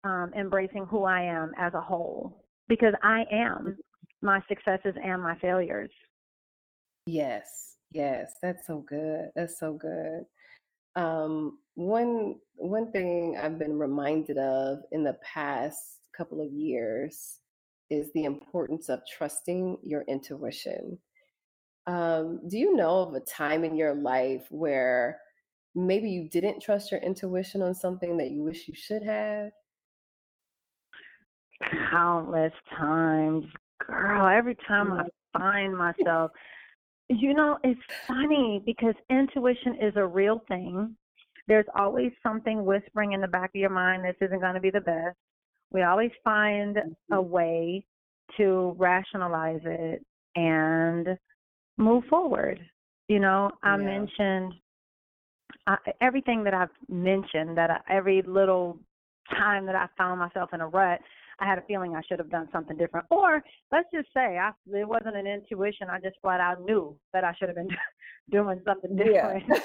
um, 0.04 0.30
embracing 0.38 0.84
who 0.84 1.04
I 1.04 1.22
am 1.22 1.52
as 1.58 1.72
a 1.72 1.80
whole 1.80 2.44
because 2.68 2.92
I 3.02 3.24
am 3.32 3.78
my 4.20 4.40
successes 4.46 4.94
and 5.02 5.22
my 5.22 5.38
failures. 5.38 5.90
Yes, 7.06 7.76
yes, 7.92 8.34
that's 8.42 8.66
so 8.66 8.84
good. 8.86 9.30
That's 9.34 9.58
so 9.58 9.72
good. 9.72 10.24
Um, 10.96 11.58
one 11.74 12.36
one 12.56 12.92
thing 12.92 13.38
I've 13.42 13.58
been 13.58 13.78
reminded 13.78 14.36
of 14.36 14.80
in 14.92 15.02
the 15.02 15.16
past 15.22 16.00
couple 16.16 16.42
of 16.42 16.52
years 16.52 17.38
is 17.88 18.10
the 18.12 18.24
importance 18.24 18.90
of 18.90 19.00
trusting 19.16 19.78
your 19.82 20.02
intuition. 20.02 20.98
Um, 21.86 22.40
do 22.48 22.58
you 22.58 22.74
know 22.76 23.00
of 23.00 23.14
a 23.14 23.20
time 23.20 23.64
in 23.64 23.76
your 23.76 23.94
life 23.94 24.44
where 24.50 25.20
maybe 25.76 26.08
you 26.08 26.28
didn't 26.28 26.62
trust 26.62 26.90
your 26.90 27.00
intuition 27.00 27.62
on 27.62 27.74
something 27.74 28.16
that 28.16 28.30
you 28.30 28.42
wish 28.42 28.66
you 28.66 28.74
should 28.74 29.02
have? 29.02 29.50
Countless 31.90 32.52
times, 32.76 33.44
girl. 33.86 34.26
Every 34.26 34.56
time 34.66 34.92
I 34.92 35.02
mm. 35.02 35.08
find 35.38 35.76
myself, 35.78 36.30
you 37.08 37.34
know, 37.34 37.58
it's 37.62 37.80
funny 38.08 38.62
because 38.64 38.94
intuition 39.10 39.76
is 39.80 39.92
a 39.96 40.06
real 40.06 40.42
thing. 40.48 40.96
There's 41.46 41.66
always 41.76 42.10
something 42.22 42.64
whispering 42.64 43.12
in 43.12 43.20
the 43.20 43.28
back 43.28 43.50
of 43.54 43.60
your 43.60 43.70
mind 43.70 44.04
this 44.04 44.16
isn't 44.20 44.40
going 44.40 44.54
to 44.54 44.60
be 44.60 44.70
the 44.70 44.80
best. 44.80 45.16
We 45.70 45.82
always 45.82 46.10
find 46.24 46.78
a 46.78 47.14
mm-hmm. 47.14 47.30
way 47.30 47.86
to 48.36 48.74
rationalize 48.78 49.60
it 49.64 50.04
and 50.34 51.16
move 51.76 52.04
forward. 52.10 52.60
You 53.08 53.20
know, 53.20 53.52
I 53.62 53.76
Yeah. 53.76 53.84
mentioned 53.84 54.54
I, 55.66 55.76
everything 56.00 56.44
that 56.44 56.54
I've 56.54 56.70
mentioned, 56.88 57.56
that 57.58 57.70
I, 57.70 57.80
every 57.90 58.22
little 58.22 58.78
time 59.30 59.66
that 59.66 59.74
I 59.74 59.86
found 59.98 60.20
myself 60.20 60.50
in 60.52 60.60
a 60.60 60.68
rut, 60.68 61.00
I 61.38 61.46
had 61.46 61.58
a 61.58 61.62
feeling 61.62 61.94
I 61.94 62.02
should 62.08 62.18
have 62.18 62.30
done 62.30 62.48
something 62.52 62.76
different. 62.76 63.06
Or 63.10 63.42
let's 63.72 63.88
just 63.92 64.08
say 64.14 64.38
I, 64.38 64.52
it 64.72 64.88
wasn't 64.88 65.16
an 65.16 65.26
intuition. 65.26 65.88
I 65.90 66.00
just 66.00 66.16
flat 66.22 66.40
out 66.40 66.62
knew 66.62 66.96
that 67.12 67.24
I 67.24 67.34
should 67.38 67.48
have 67.48 67.56
been 67.56 67.68
doing 68.30 68.60
something 68.64 68.96
Yeah. 68.96 69.04
different. 69.38 69.62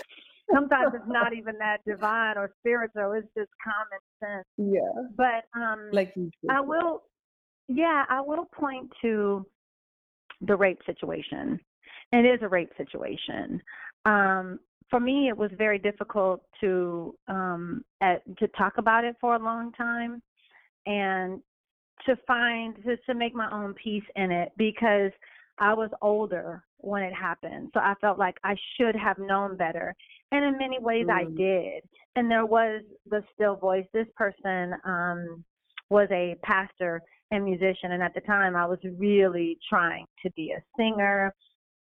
Sometimes 0.54 0.92
it's 0.94 1.08
not 1.08 1.34
even 1.34 1.58
that 1.60 1.78
divine 1.88 2.38
or 2.38 2.52
spiritual. 2.60 3.14
It's 3.14 3.28
just 3.38 3.50
common 3.64 4.00
sense. 4.20 4.46
Yeah, 4.58 5.04
But 5.16 5.46
um, 5.58 5.90
like 5.94 6.14
I 6.50 6.60
will, 6.60 7.04
yeah, 7.70 8.04
I 8.10 8.20
will 8.20 8.46
point 8.54 8.92
to 9.02 9.46
the 10.42 10.56
rape 10.56 10.80
situation. 10.86 11.60
It 12.12 12.26
is 12.26 12.40
a 12.42 12.50
rape 12.50 12.72
situation. 12.76 13.62
Um, 14.06 14.60
for 14.92 15.00
me, 15.00 15.30
it 15.30 15.38
was 15.38 15.50
very 15.58 15.80
difficult 15.80 16.44
to 16.60 17.16
um, 17.28 17.84
at, 18.02 18.22
to 18.38 18.48
talk 18.50 18.74
about 18.78 19.04
it 19.04 19.16
for 19.20 19.36
a 19.36 19.40
long 19.40 19.72
time, 19.72 20.22
and 20.86 21.42
to 22.06 22.16
find 22.28 22.76
to, 22.84 22.98
to 22.98 23.14
make 23.16 23.34
my 23.34 23.50
own 23.52 23.74
peace 23.74 24.04
in 24.16 24.32
it 24.32 24.52
because 24.58 25.12
I 25.58 25.74
was 25.74 25.90
older 26.02 26.64
when 26.78 27.04
it 27.04 27.14
happened, 27.14 27.70
so 27.74 27.80
I 27.80 27.94
felt 28.02 28.20
like 28.20 28.38
I 28.44 28.56
should 28.76 28.96
have 28.96 29.18
known 29.18 29.56
better. 29.58 29.96
And 30.32 30.44
in 30.44 30.58
many 30.58 30.80
ways, 30.80 31.08
I 31.10 31.26
Mm. 31.26 31.38
did. 31.38 31.84
And 32.16 32.30
there 32.30 32.46
was 32.46 32.82
the 33.10 33.24
still 33.34 33.56
voice. 33.56 33.86
This 33.94 34.08
person 34.16 34.74
um, 34.84 35.44
was 35.90 36.08
a 36.12 36.36
pastor 36.44 37.02
and 37.32 37.46
musician, 37.46 37.92
and 37.94 38.04
at 38.04 38.14
the 38.14 38.22
time, 38.22 38.56
I 38.56 38.66
was 38.66 38.80
really 38.98 39.58
trying 39.70 40.06
to 40.24 40.30
be 40.32 40.52
a 40.52 40.62
singer. 40.76 41.34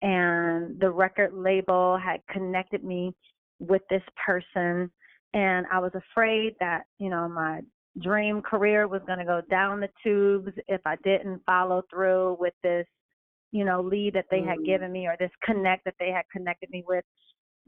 And 0.01 0.79
the 0.79 0.89
record 0.91 1.33
label 1.33 1.97
had 1.97 2.21
connected 2.31 2.83
me 2.83 3.13
with 3.59 3.81
this 3.89 4.03
person, 4.23 4.91
and 5.33 5.65
I 5.71 5.79
was 5.79 5.91
afraid 5.95 6.55
that 6.59 6.83
you 6.99 7.09
know 7.09 7.27
my 7.27 7.61
dream 7.99 8.41
career 8.41 8.87
was 8.87 9.01
going 9.07 9.19
to 9.19 9.25
go 9.25 9.41
down 9.49 9.79
the 9.79 9.89
tubes 10.03 10.51
if 10.67 10.81
I 10.85 10.97
didn't 11.03 11.41
follow 11.45 11.81
through 11.89 12.37
with 12.39 12.53
this, 12.61 12.85
you 13.51 13.65
know, 13.65 13.81
lead 13.81 14.13
that 14.13 14.27
they 14.29 14.41
had 14.41 14.59
Mm. 14.59 14.65
given 14.65 14.91
me 14.91 15.07
or 15.07 15.15
this 15.17 15.31
connect 15.43 15.83
that 15.85 15.95
they 15.99 16.11
had 16.11 16.29
connected 16.31 16.69
me 16.69 16.83
with. 16.87 17.03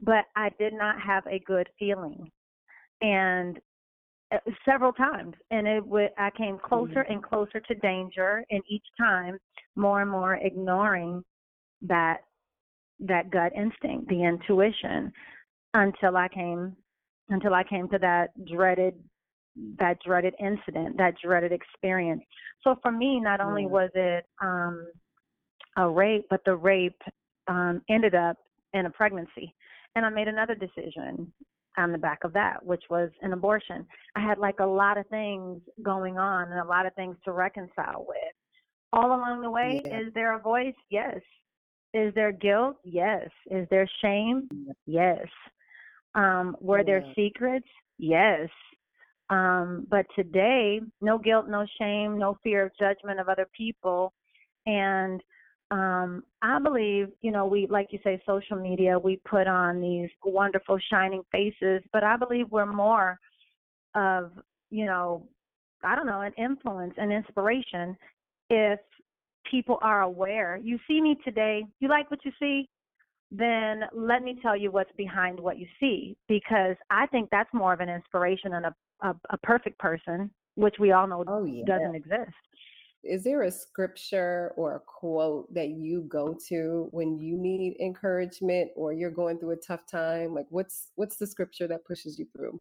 But 0.00 0.26
I 0.36 0.50
did 0.50 0.72
not 0.72 1.00
have 1.00 1.26
a 1.26 1.40
good 1.40 1.68
feeling, 1.78 2.30
and 3.02 3.60
uh, 4.32 4.38
several 4.64 4.92
times, 4.92 5.34
and 5.50 5.66
it 5.66 5.84
would 5.84 6.10
I 6.16 6.30
came 6.30 6.58
closer 6.58 7.00
and 7.00 7.22
closer 7.22 7.58
to 7.58 7.74
danger, 7.76 8.44
and 8.50 8.62
each 8.68 8.86
time 8.96 9.36
more 9.74 10.00
and 10.02 10.10
more 10.10 10.36
ignoring 10.36 11.24
that 11.82 12.18
that 13.00 13.30
gut 13.30 13.52
instinct, 13.56 14.08
the 14.08 14.24
intuition, 14.24 15.12
until 15.74 16.16
I 16.16 16.28
came 16.28 16.76
until 17.28 17.54
I 17.54 17.62
came 17.64 17.88
to 17.90 17.98
that 17.98 18.28
dreaded 18.46 18.94
that 19.78 19.98
dreaded 20.04 20.34
incident, 20.38 20.96
that 20.96 21.14
dreaded 21.22 21.52
experience. 21.52 22.22
So 22.62 22.76
for 22.82 22.92
me, 22.92 23.20
not 23.20 23.40
only 23.40 23.66
was 23.66 23.90
it 23.94 24.24
um, 24.40 24.86
a 25.76 25.88
rape, 25.88 26.26
but 26.30 26.40
the 26.44 26.54
rape 26.54 27.00
um, 27.48 27.82
ended 27.88 28.14
up 28.14 28.36
in 28.74 28.86
a 28.86 28.90
pregnancy, 28.90 29.54
and 29.96 30.06
I 30.06 30.08
made 30.10 30.28
another 30.28 30.54
decision 30.54 31.32
on 31.76 31.92
the 31.92 31.98
back 31.98 32.24
of 32.24 32.32
that, 32.32 32.64
which 32.64 32.82
was 32.90 33.10
an 33.22 33.32
abortion. 33.32 33.86
I 34.16 34.20
had 34.20 34.38
like 34.38 34.60
a 34.60 34.66
lot 34.66 34.98
of 34.98 35.06
things 35.08 35.60
going 35.82 36.18
on 36.18 36.50
and 36.50 36.60
a 36.60 36.64
lot 36.64 36.86
of 36.86 36.94
things 36.94 37.16
to 37.24 37.32
reconcile 37.32 38.04
with. 38.06 38.16
All 38.92 39.06
along 39.06 39.40
the 39.42 39.50
way, 39.50 39.80
Yeah. 39.84 40.00
is 40.00 40.12
there 40.14 40.34
a 40.34 40.38
voice? 40.38 40.74
Yes. 40.90 41.20
Is 41.92 42.14
there 42.14 42.32
guilt? 42.32 42.76
Yes. 42.84 43.28
Is 43.50 43.66
there 43.70 43.88
shame? 44.00 44.48
Yes. 44.86 45.26
Um, 46.14 46.56
were 46.60 46.84
there 46.84 47.04
secrets? 47.14 47.66
Yes. 47.98 48.48
Um, 49.28 49.86
but 49.88 50.06
today, 50.16 50.80
no 51.00 51.18
guilt, 51.18 51.48
no 51.48 51.64
shame, 51.78 52.18
no 52.18 52.38
fear 52.42 52.66
of 52.66 52.72
judgment 52.78 53.20
of 53.20 53.28
other 53.28 53.46
people. 53.56 54.12
And 54.66 55.22
um, 55.70 56.24
I 56.42 56.58
believe, 56.58 57.08
you 57.20 57.30
know, 57.30 57.46
we, 57.46 57.68
like 57.68 57.88
you 57.90 58.00
say, 58.02 58.20
social 58.26 58.56
media, 58.56 58.98
we 58.98 59.20
put 59.28 59.46
on 59.46 59.80
these 59.80 60.10
wonderful, 60.24 60.78
shining 60.90 61.22
faces, 61.30 61.82
but 61.92 62.02
I 62.02 62.16
believe 62.16 62.46
we're 62.50 62.66
more 62.66 63.18
of, 63.94 64.32
you 64.70 64.84
know, 64.84 65.28
I 65.84 65.94
don't 65.94 66.06
know, 66.06 66.22
an 66.22 66.32
influence, 66.36 66.94
an 66.96 67.12
inspiration 67.12 67.96
if 68.50 68.80
people 69.48 69.78
are 69.82 70.02
aware. 70.02 70.58
You 70.62 70.78
see 70.88 71.00
me 71.00 71.16
today, 71.24 71.64
you 71.80 71.88
like 71.88 72.10
what 72.10 72.24
you 72.24 72.32
see? 72.38 72.68
Then 73.30 73.82
let 73.92 74.22
me 74.22 74.38
tell 74.42 74.56
you 74.56 74.70
what's 74.72 74.90
behind 74.96 75.38
what 75.38 75.58
you 75.58 75.66
see, 75.78 76.16
because 76.28 76.76
I 76.90 77.06
think 77.06 77.28
that's 77.30 77.52
more 77.54 77.72
of 77.72 77.80
an 77.80 77.88
inspiration 77.88 78.50
than 78.50 78.64
a, 78.64 78.74
a, 79.02 79.14
a 79.30 79.38
perfect 79.38 79.78
person, 79.78 80.30
which 80.56 80.74
we 80.80 80.92
all 80.92 81.06
know 81.06 81.24
Oh, 81.28 81.44
yeah. 81.44 81.64
doesn't 81.64 81.94
exist. 81.94 82.32
Is 83.02 83.24
there 83.24 83.42
a 83.42 83.50
scripture 83.50 84.52
or 84.56 84.76
a 84.76 84.80
quote 84.80 85.52
that 85.54 85.70
you 85.70 86.02
go 86.02 86.36
to 86.48 86.88
when 86.90 87.18
you 87.18 87.38
need 87.38 87.76
encouragement 87.80 88.70
or 88.76 88.92
you're 88.92 89.10
going 89.10 89.38
through 89.38 89.52
a 89.52 89.56
tough 89.56 89.86
time? 89.90 90.34
Like 90.34 90.46
what's 90.50 90.88
what's 90.96 91.16
the 91.16 91.26
scripture 91.26 91.66
that 91.68 91.86
pushes 91.86 92.18
you 92.18 92.26
through? 92.36 92.60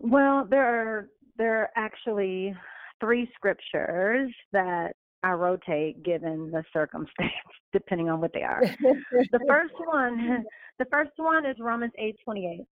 Well, 0.00 0.46
there 0.50 0.64
are 0.64 1.10
there 1.36 1.58
are 1.60 1.70
actually 1.76 2.56
three 3.00 3.30
scriptures 3.34 4.30
that 4.52 4.92
I 5.22 5.32
rotate 5.32 6.02
given 6.02 6.50
the 6.50 6.64
circumstance, 6.72 7.32
depending 7.72 8.08
on 8.08 8.20
what 8.20 8.32
they 8.32 8.42
are. 8.42 8.62
The 8.62 9.40
first 9.46 9.74
one, 9.86 10.44
the 10.78 10.86
first 10.90 11.12
one 11.16 11.46
is 11.46 11.56
Romans 11.60 11.92
eight 11.98 12.16
twenty 12.24 12.46
eight. 12.46 12.66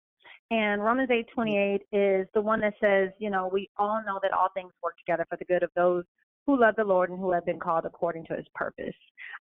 And 0.51 0.83
Romans 0.83 1.09
eight 1.11 1.27
mm-hmm. 1.27 1.33
twenty 1.33 1.57
eight 1.57 1.81
is 1.91 2.27
the 2.33 2.41
one 2.41 2.61
that 2.61 2.73
says, 2.79 3.09
you 3.19 3.29
know, 3.29 3.49
we 3.51 3.69
all 3.77 4.01
know 4.05 4.19
that 4.21 4.31
all 4.31 4.49
things 4.53 4.71
work 4.83 4.97
together 4.97 5.25
for 5.29 5.37
the 5.37 5.45
good 5.45 5.63
of 5.63 5.71
those 5.75 6.03
who 6.45 6.59
love 6.59 6.75
the 6.77 6.83
Lord 6.83 7.09
and 7.09 7.19
who 7.19 7.31
have 7.31 7.45
been 7.45 7.59
called 7.59 7.85
according 7.85 8.25
to 8.25 8.35
his 8.35 8.45
purpose. 8.53 8.93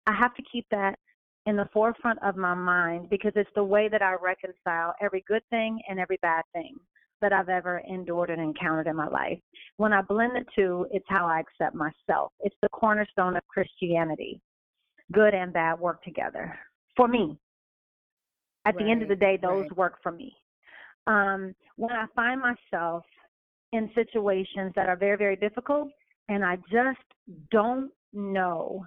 I 0.06 0.14
have 0.14 0.34
to 0.36 0.42
keep 0.50 0.66
that 0.70 0.98
in 1.44 1.56
the 1.56 1.68
forefront 1.74 2.18
of 2.22 2.36
my 2.36 2.54
mind 2.54 3.10
because 3.10 3.32
it's 3.36 3.50
the 3.54 3.64
way 3.64 3.88
that 3.88 4.00
I 4.00 4.14
reconcile 4.14 4.94
every 5.02 5.22
good 5.28 5.42
thing 5.50 5.78
and 5.88 6.00
every 6.00 6.18
bad 6.22 6.44
thing 6.54 6.76
that 7.20 7.32
I've 7.32 7.48
ever 7.48 7.82
endured 7.88 8.30
and 8.30 8.40
encountered 8.40 8.86
in 8.86 8.96
my 8.96 9.08
life. 9.08 9.38
When 9.76 9.92
I 9.92 10.02
blend 10.02 10.32
the 10.32 10.44
two, 10.54 10.86
it's 10.90 11.06
how 11.08 11.26
I 11.26 11.40
accept 11.40 11.74
myself. 11.74 12.32
It's 12.40 12.56
the 12.62 12.68
cornerstone 12.70 13.36
of 13.36 13.46
Christianity. 13.48 14.40
Good 15.12 15.34
and 15.34 15.52
bad 15.52 15.78
work 15.78 16.02
together 16.02 16.58
for 16.96 17.08
me. 17.08 17.38
At 18.66 18.76
the 18.76 18.90
end 18.90 19.02
of 19.02 19.08
the 19.08 19.16
day, 19.16 19.38
those 19.40 19.62
right. 19.62 19.76
work 19.76 19.98
for 20.02 20.10
me. 20.10 20.34
Um, 21.06 21.54
when 21.76 21.92
I 21.92 22.06
find 22.16 22.40
myself 22.40 23.04
in 23.72 23.90
situations 23.94 24.72
that 24.74 24.88
are 24.88 24.96
very, 24.96 25.18
very 25.18 25.36
difficult 25.36 25.88
and 26.28 26.44
I 26.44 26.56
just 26.70 27.04
don't 27.50 27.90
know 28.14 28.86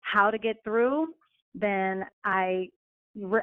how 0.00 0.30
to 0.30 0.38
get 0.38 0.56
through, 0.64 1.08
then 1.54 2.04
I 2.24 2.68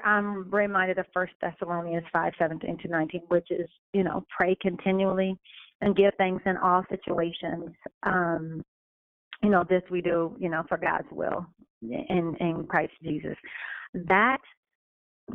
I'm 0.03 0.49
reminded 0.49 0.97
of 0.97 1.05
First 1.13 1.33
Thessalonians 1.41 2.05
five 2.11 2.33
seventeen 2.37 2.77
to 2.79 2.87
nineteen, 2.87 3.21
which 3.27 3.47
is 3.51 3.69
you 3.93 4.03
know 4.03 4.25
pray 4.35 4.55
continually 4.61 5.37
and 5.81 5.95
give 5.95 6.13
thanks 6.17 6.43
in 6.45 6.57
all 6.57 6.85
situations. 6.89 7.69
Um, 8.03 8.63
you 9.41 9.49
know 9.49 9.63
this 9.69 9.83
we 9.89 10.01
do 10.01 10.35
you 10.39 10.49
know 10.49 10.63
for 10.67 10.77
God's 10.77 11.07
will 11.11 11.45
in 11.81 12.35
in 12.39 12.65
Christ 12.69 12.93
Jesus. 13.03 13.35
That 13.93 14.39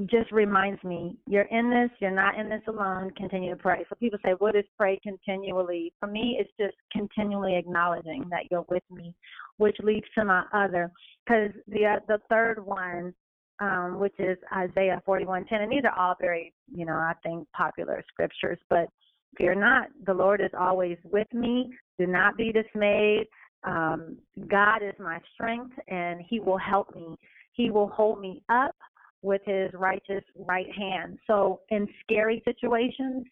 just 0.04 0.30
reminds 0.30 0.82
me 0.84 1.16
you're 1.26 1.42
in 1.44 1.70
this, 1.70 1.90
you're 2.00 2.10
not 2.10 2.38
in 2.38 2.48
this 2.48 2.62
alone. 2.68 3.10
Continue 3.16 3.50
to 3.50 3.56
pray. 3.56 3.84
So 3.88 3.96
people 3.96 4.18
say, 4.24 4.32
"What 4.38 4.54
is 4.54 4.64
pray 4.78 5.00
continually?" 5.02 5.92
For 5.98 6.06
me, 6.06 6.36
it's 6.38 6.50
just 6.60 6.76
continually 6.92 7.56
acknowledging 7.56 8.28
that 8.30 8.50
you're 8.50 8.66
with 8.68 8.82
me, 8.90 9.14
which 9.56 9.76
leads 9.82 10.06
to 10.18 10.24
my 10.24 10.44
other. 10.52 10.92
Because 11.24 11.52
the 11.68 11.86
uh, 11.86 12.00
the 12.08 12.18
third 12.28 12.64
one, 12.64 13.14
um, 13.60 13.98
which 13.98 14.14
is 14.18 14.38
Isaiah 14.54 15.02
41:10, 15.06 15.62
and 15.62 15.72
these 15.72 15.84
are 15.84 15.98
all 15.98 16.14
very, 16.20 16.52
you 16.72 16.84
know, 16.84 16.94
I 16.94 17.14
think 17.22 17.48
popular 17.52 18.02
scriptures. 18.08 18.58
But 18.68 18.88
fear 19.36 19.54
not, 19.54 19.88
the 20.04 20.14
Lord 20.14 20.40
is 20.40 20.52
always 20.58 20.98
with 21.04 21.32
me. 21.32 21.72
Do 21.98 22.06
not 22.06 22.36
be 22.36 22.52
dismayed. 22.52 23.26
Um, 23.64 24.18
God 24.48 24.82
is 24.82 24.94
my 24.98 25.20
strength, 25.34 25.74
and 25.88 26.20
He 26.28 26.40
will 26.40 26.58
help 26.58 26.94
me. 26.94 27.16
He 27.52 27.70
will 27.70 27.88
hold 27.88 28.20
me 28.20 28.42
up 28.48 28.74
with 29.22 29.42
his 29.44 29.70
righteous 29.74 30.22
right 30.36 30.70
hand. 30.76 31.18
So 31.26 31.60
in 31.70 31.88
scary 32.02 32.42
situations, 32.44 33.24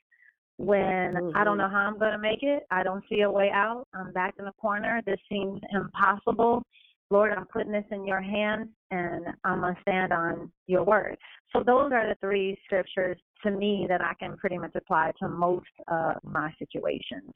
when 0.56 1.32
I 1.34 1.44
don't 1.44 1.56
Mhm. 1.56 1.58
know 1.58 1.68
how 1.68 1.86
I'm 1.86 1.98
going 1.98 2.12
to 2.12 2.18
make 2.18 2.42
it, 2.42 2.66
I 2.70 2.82
don't 2.82 3.06
see 3.08 3.22
a 3.22 3.30
way 3.30 3.50
out, 3.50 3.86
I'm 3.92 4.12
back 4.12 4.34
in 4.38 4.44
the 4.44 4.52
corner, 4.52 5.02
this 5.02 5.20
seems 5.28 5.60
impossible. 5.70 6.62
Lord, 7.10 7.32
I'm 7.32 7.46
putting 7.46 7.72
this 7.72 7.84
in 7.90 8.06
your 8.06 8.20
hands 8.20 8.68
and 8.90 9.26
I'm 9.44 9.60
going 9.60 9.74
to 9.74 9.80
stand 9.82 10.12
on 10.12 10.50
your 10.66 10.84
word. 10.84 11.16
So 11.52 11.62
those 11.62 11.92
are 11.92 12.08
the 12.08 12.16
three 12.20 12.58
scriptures 12.64 13.18
to 13.42 13.50
me 13.50 13.86
that 13.88 14.00
I 14.00 14.14
can 14.18 14.36
pretty 14.36 14.58
much 14.58 14.72
apply 14.74 15.12
to 15.20 15.28
most 15.28 15.66
of 15.88 16.16
my 16.24 16.52
situations. 16.58 17.30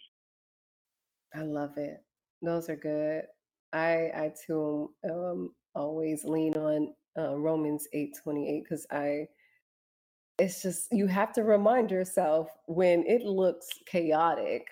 I 1.34 1.42
love 1.42 1.76
it. 1.76 2.02
Those 2.42 2.68
are 2.70 2.76
good. 2.76 3.24
I 3.72 4.10
I 4.14 4.32
too 4.46 4.94
um 5.04 5.50
always 5.74 6.24
lean 6.24 6.54
on 6.54 6.94
uh, 7.18 7.36
Romans 7.36 7.86
8:28 7.94 8.62
because 8.62 8.86
I 8.90 9.28
it's 10.38 10.62
just 10.62 10.86
you 10.90 11.06
have 11.06 11.32
to 11.34 11.42
remind 11.42 11.90
yourself 11.90 12.48
when 12.66 13.04
it 13.06 13.22
looks 13.22 13.68
chaotic, 13.86 14.66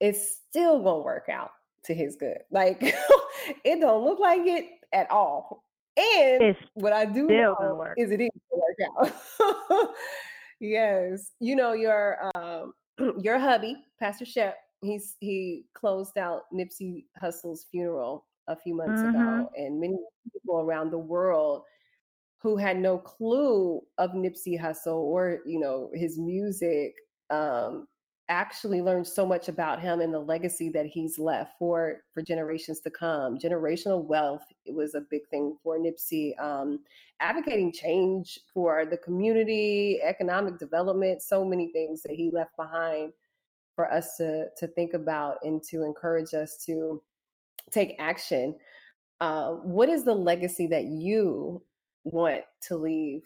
it's 0.00 0.42
still 0.48 0.82
gonna 0.82 1.02
work 1.02 1.28
out 1.30 1.52
to 1.84 1.94
his 1.94 2.16
good. 2.16 2.38
Like 2.50 2.82
it 3.64 3.80
don't 3.80 4.04
look 4.04 4.18
like 4.18 4.42
it 4.44 4.66
at 4.92 5.10
all. 5.10 5.64
And 5.96 6.42
It's 6.42 6.60
what 6.74 6.92
I 6.92 7.04
do 7.04 7.26
know 7.28 7.84
is 7.96 8.10
it 8.10 8.20
is 8.20 8.30
work 8.52 9.12
out. 9.40 9.90
yes. 10.60 11.32
You 11.40 11.56
know, 11.56 11.72
your 11.72 12.30
um 12.34 12.72
your 13.20 13.38
hubby, 13.38 13.76
Pastor 13.98 14.24
Shep, 14.24 14.56
he's 14.82 15.16
he 15.20 15.64
closed 15.74 16.18
out 16.18 16.42
Nipsey 16.52 17.06
Hussle's 17.20 17.66
funeral 17.70 18.26
a 18.48 18.56
few 18.56 18.74
months 18.74 19.02
Mhm. 19.02 19.08
ago, 19.10 19.50
and 19.56 19.80
many 19.80 19.98
people 20.32 20.60
around 20.60 20.90
the 20.90 20.98
world 20.98 21.64
who 22.40 22.56
had 22.56 22.78
no 22.78 22.96
clue 22.98 23.80
of 23.98 24.12
Nipsey 24.12 24.58
Hussle 24.58 24.94
or 24.96 25.40
you 25.44 25.58
know 25.58 25.90
his 25.94 26.18
music 26.18 26.94
um, 27.30 27.86
actually 28.28 28.82
learned 28.82 29.06
so 29.06 29.24
much 29.24 29.48
about 29.48 29.80
him 29.80 30.00
and 30.00 30.12
the 30.12 30.18
legacy 30.18 30.68
that 30.68 30.86
he's 30.86 31.18
left 31.18 31.52
for 31.58 32.02
for 32.12 32.22
generations 32.22 32.80
to 32.80 32.90
come. 32.90 33.38
Generational 33.38 34.04
wealth 34.04 34.42
it 34.64 34.74
was 34.74 34.94
a 34.94 35.02
big 35.10 35.26
thing 35.30 35.56
for 35.62 35.78
Nipsey. 35.78 36.38
Um, 36.40 36.80
advocating 37.20 37.72
change 37.72 38.38
for 38.52 38.84
the 38.86 38.98
community, 38.98 40.00
economic 40.02 40.58
development, 40.58 41.22
so 41.22 41.44
many 41.44 41.72
things 41.72 42.02
that 42.02 42.12
he 42.12 42.30
left 42.30 42.56
behind 42.56 43.12
for 43.74 43.90
us 43.92 44.16
to 44.16 44.46
to 44.56 44.66
think 44.68 44.94
about 44.94 45.38
and 45.42 45.62
to 45.64 45.84
encourage 45.84 46.34
us 46.34 46.62
to 46.66 47.02
take 47.70 47.96
action. 47.98 48.54
Uh, 49.20 49.52
what 49.52 49.88
is 49.88 50.04
the 50.04 50.14
legacy 50.14 50.66
that 50.66 50.84
you 50.84 51.62
want 52.04 52.42
to 52.62 52.76
leave 52.76 53.22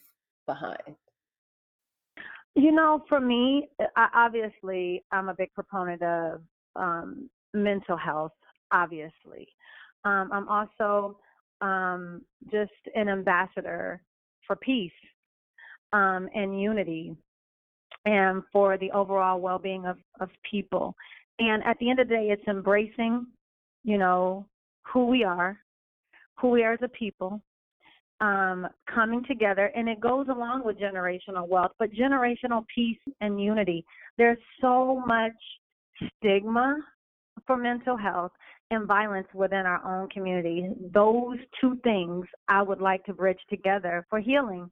behind? 0.46 0.96
You 2.54 2.72
know, 2.72 3.02
for 3.08 3.20
me, 3.20 3.68
I, 3.96 4.08
obviously, 4.14 5.04
I'm 5.10 5.28
a 5.28 5.34
big 5.34 5.52
proponent 5.54 6.02
of 6.02 6.42
um, 6.76 7.30
mental 7.54 7.96
health. 7.96 8.32
Obviously, 8.72 9.48
um, 10.04 10.30
I'm 10.32 10.48
also 10.48 11.18
um, 11.60 12.22
just 12.50 12.72
an 12.94 13.08
ambassador 13.08 14.02
for 14.46 14.56
peace 14.56 14.92
um, 15.92 16.28
and 16.34 16.60
unity, 16.60 17.16
and 18.04 18.42
for 18.52 18.76
the 18.76 18.90
overall 18.90 19.40
well-being 19.40 19.86
of 19.86 19.96
of 20.20 20.28
people. 20.50 20.94
And 21.38 21.62
at 21.64 21.78
the 21.78 21.90
end 21.90 22.00
of 22.00 22.08
the 22.08 22.14
day, 22.14 22.28
it's 22.30 22.46
embracing, 22.48 23.26
you 23.84 23.98
know, 23.98 24.46
who 24.82 25.06
we 25.06 25.24
are, 25.24 25.58
who 26.38 26.50
we 26.50 26.64
are 26.64 26.74
as 26.74 26.80
a 26.82 26.88
people, 26.88 27.40
um, 28.22 28.68
coming 28.87 29.24
together, 29.26 29.72
and 29.74 29.88
it 29.88 30.00
goes 30.00 30.28
along 30.28 30.62
with 30.64 30.78
generational 30.78 31.48
wealth, 31.48 31.72
but 31.78 31.90
generational 31.92 32.64
peace 32.72 32.98
and 33.20 33.42
unity. 33.42 33.85
There's 34.16 34.38
so 34.61 35.02
much 35.06 35.32
stigma 36.16 36.76
for 37.46 37.56
mental 37.56 37.96
health 37.96 38.30
and 38.70 38.87
violence 38.87 39.26
within 39.35 39.66
our 39.66 39.85
own 39.85 40.08
community. 40.08 40.68
Those 40.94 41.37
two 41.61 41.78
things 41.82 42.24
I 42.48 42.62
would 42.62 42.80
like 42.80 43.04
to 43.06 43.12
bridge 43.12 43.40
together 43.50 44.06
for 44.08 44.20
healing. 44.20 44.70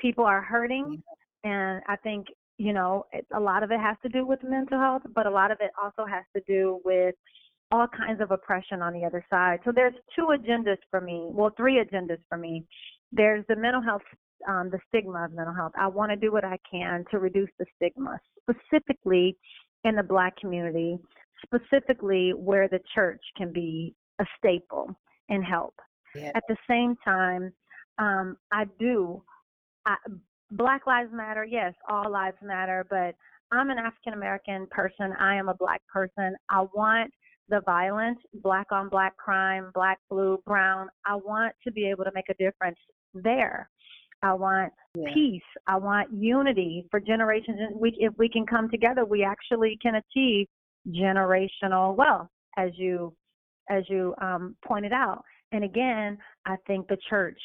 People 0.00 0.24
are 0.24 0.40
hurting, 0.40 1.02
and 1.44 1.82
I 1.86 1.96
think 1.96 2.28
you 2.56 2.72
know 2.72 3.04
a 3.34 3.40
lot 3.40 3.62
of 3.62 3.70
it 3.70 3.78
has 3.78 3.98
to 4.04 4.08
do 4.08 4.26
with 4.26 4.42
mental 4.42 4.80
health, 4.80 5.02
but 5.14 5.26
a 5.26 5.30
lot 5.30 5.50
of 5.50 5.58
it 5.60 5.70
also 5.80 6.06
has 6.06 6.24
to 6.34 6.42
do 6.48 6.80
with 6.82 7.14
all 7.72 7.86
kinds 7.88 8.20
of 8.20 8.30
oppression 8.30 8.82
on 8.82 8.92
the 8.92 9.04
other 9.04 9.24
side. 9.28 9.60
So 9.64 9.72
there's 9.74 9.94
two 10.14 10.26
agendas 10.26 10.78
for 10.90 11.00
me. 11.00 11.28
Well, 11.30 11.50
three 11.56 11.82
agendas 11.82 12.18
for 12.28 12.38
me. 12.38 12.64
There's 13.12 13.44
the 13.48 13.56
mental 13.56 13.82
health, 13.82 14.02
um, 14.48 14.70
the 14.70 14.78
stigma 14.88 15.24
of 15.24 15.32
mental 15.32 15.54
health. 15.54 15.72
I 15.76 15.88
want 15.88 16.10
to 16.10 16.16
do 16.16 16.32
what 16.32 16.44
I 16.44 16.58
can 16.70 17.04
to 17.10 17.18
reduce 17.18 17.50
the 17.58 17.66
stigma, 17.76 18.18
specifically 18.48 19.36
in 19.84 19.96
the 19.96 20.02
Black 20.02 20.36
community, 20.36 20.98
specifically 21.44 22.32
where 22.34 22.68
the 22.68 22.80
church 22.94 23.20
can 23.36 23.52
be 23.52 23.94
a 24.20 24.24
staple 24.38 24.94
and 25.28 25.44
help. 25.44 25.74
Yeah. 26.14 26.32
At 26.34 26.44
the 26.48 26.56
same 26.68 26.96
time, 27.04 27.52
um, 27.98 28.36
I 28.52 28.66
do. 28.78 29.22
I, 29.86 29.96
Black 30.52 30.86
Lives 30.86 31.10
Matter, 31.12 31.44
yes, 31.44 31.74
all 31.88 32.10
lives 32.10 32.36
matter, 32.40 32.86
but 32.88 33.16
I'm 33.50 33.70
an 33.70 33.78
African 33.78 34.12
American 34.12 34.66
person. 34.70 35.12
I 35.18 35.34
am 35.36 35.48
a 35.48 35.54
black 35.54 35.82
person. 35.92 36.36
I 36.48 36.62
want 36.74 37.12
the 37.48 37.60
violence, 37.64 38.18
black 38.42 38.66
on 38.70 38.88
black 38.88 39.16
crime, 39.16 39.70
black, 39.74 39.98
blue, 40.10 40.38
brown. 40.46 40.88
I 41.04 41.16
want 41.16 41.54
to 41.64 41.72
be 41.72 41.88
able 41.88 42.04
to 42.04 42.12
make 42.14 42.28
a 42.28 42.34
difference 42.34 42.78
there. 43.14 43.68
I 44.22 44.32
want 44.32 44.72
yeah. 44.94 45.12
peace. 45.14 45.42
I 45.66 45.76
want 45.76 46.12
unity 46.12 46.86
for 46.90 47.00
generations. 47.00 47.58
And 47.60 47.78
we, 47.78 47.96
if 47.98 48.12
we 48.18 48.28
can 48.28 48.46
come 48.46 48.68
together, 48.70 49.04
we 49.04 49.22
actually 49.22 49.78
can 49.80 49.96
achieve 49.96 50.46
generational 50.88 51.94
wealth, 51.96 52.28
as 52.56 52.70
you 52.76 53.14
as 53.68 53.82
you 53.88 54.14
um, 54.20 54.56
pointed 54.64 54.92
out. 54.92 55.22
And 55.52 55.64
again, 55.64 56.18
I 56.46 56.56
think 56.66 56.88
the 56.88 56.98
church 57.08 57.40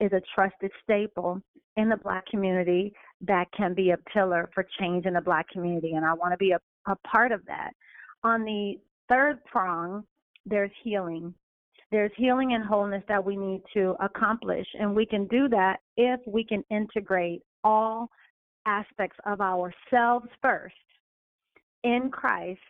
is 0.00 0.10
a 0.12 0.20
trusted 0.34 0.70
staple 0.82 1.40
in 1.76 1.88
the 1.88 1.96
black 1.96 2.26
community 2.26 2.92
that 3.22 3.46
can 3.56 3.74
be 3.74 3.90
a 3.90 3.98
pillar 4.12 4.50
for 4.54 4.66
change 4.78 5.06
in 5.06 5.14
the 5.14 5.20
black 5.20 5.48
community. 5.48 5.92
And 5.92 6.04
I 6.04 6.12
want 6.14 6.32
to 6.32 6.38
be 6.38 6.52
a, 6.52 6.60
a 6.90 6.96
part 7.06 7.32
of 7.32 7.44
that. 7.46 7.72
On 8.24 8.44
the 8.44 8.78
third 9.08 9.44
prong, 9.44 10.04
there's 10.44 10.70
healing. 10.82 11.34
There's 11.92 12.10
healing 12.16 12.54
and 12.54 12.64
wholeness 12.64 13.02
that 13.08 13.24
we 13.24 13.36
need 13.36 13.62
to 13.74 13.94
accomplish. 14.00 14.66
And 14.78 14.94
we 14.94 15.06
can 15.06 15.26
do 15.28 15.48
that 15.48 15.78
if 15.96 16.20
we 16.26 16.44
can 16.44 16.64
integrate 16.70 17.42
all 17.62 18.08
aspects 18.66 19.16
of 19.24 19.40
ourselves 19.40 20.26
first 20.42 20.74
in 21.84 22.10
Christ. 22.10 22.60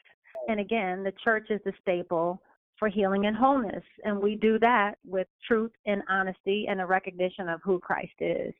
And 0.48 0.60
again, 0.60 1.02
the 1.02 1.12
church 1.24 1.46
is 1.50 1.60
the 1.64 1.72
staple 1.80 2.40
for 2.78 2.88
healing 2.88 3.26
and 3.26 3.36
wholeness. 3.36 3.82
And 4.04 4.20
we 4.20 4.36
do 4.36 4.58
that 4.58 4.96
with 5.04 5.26
truth 5.46 5.72
and 5.86 6.02
honesty 6.10 6.66
and 6.68 6.80
a 6.80 6.86
recognition 6.86 7.48
of 7.48 7.60
who 7.64 7.78
Christ 7.78 8.12
is. 8.20 8.52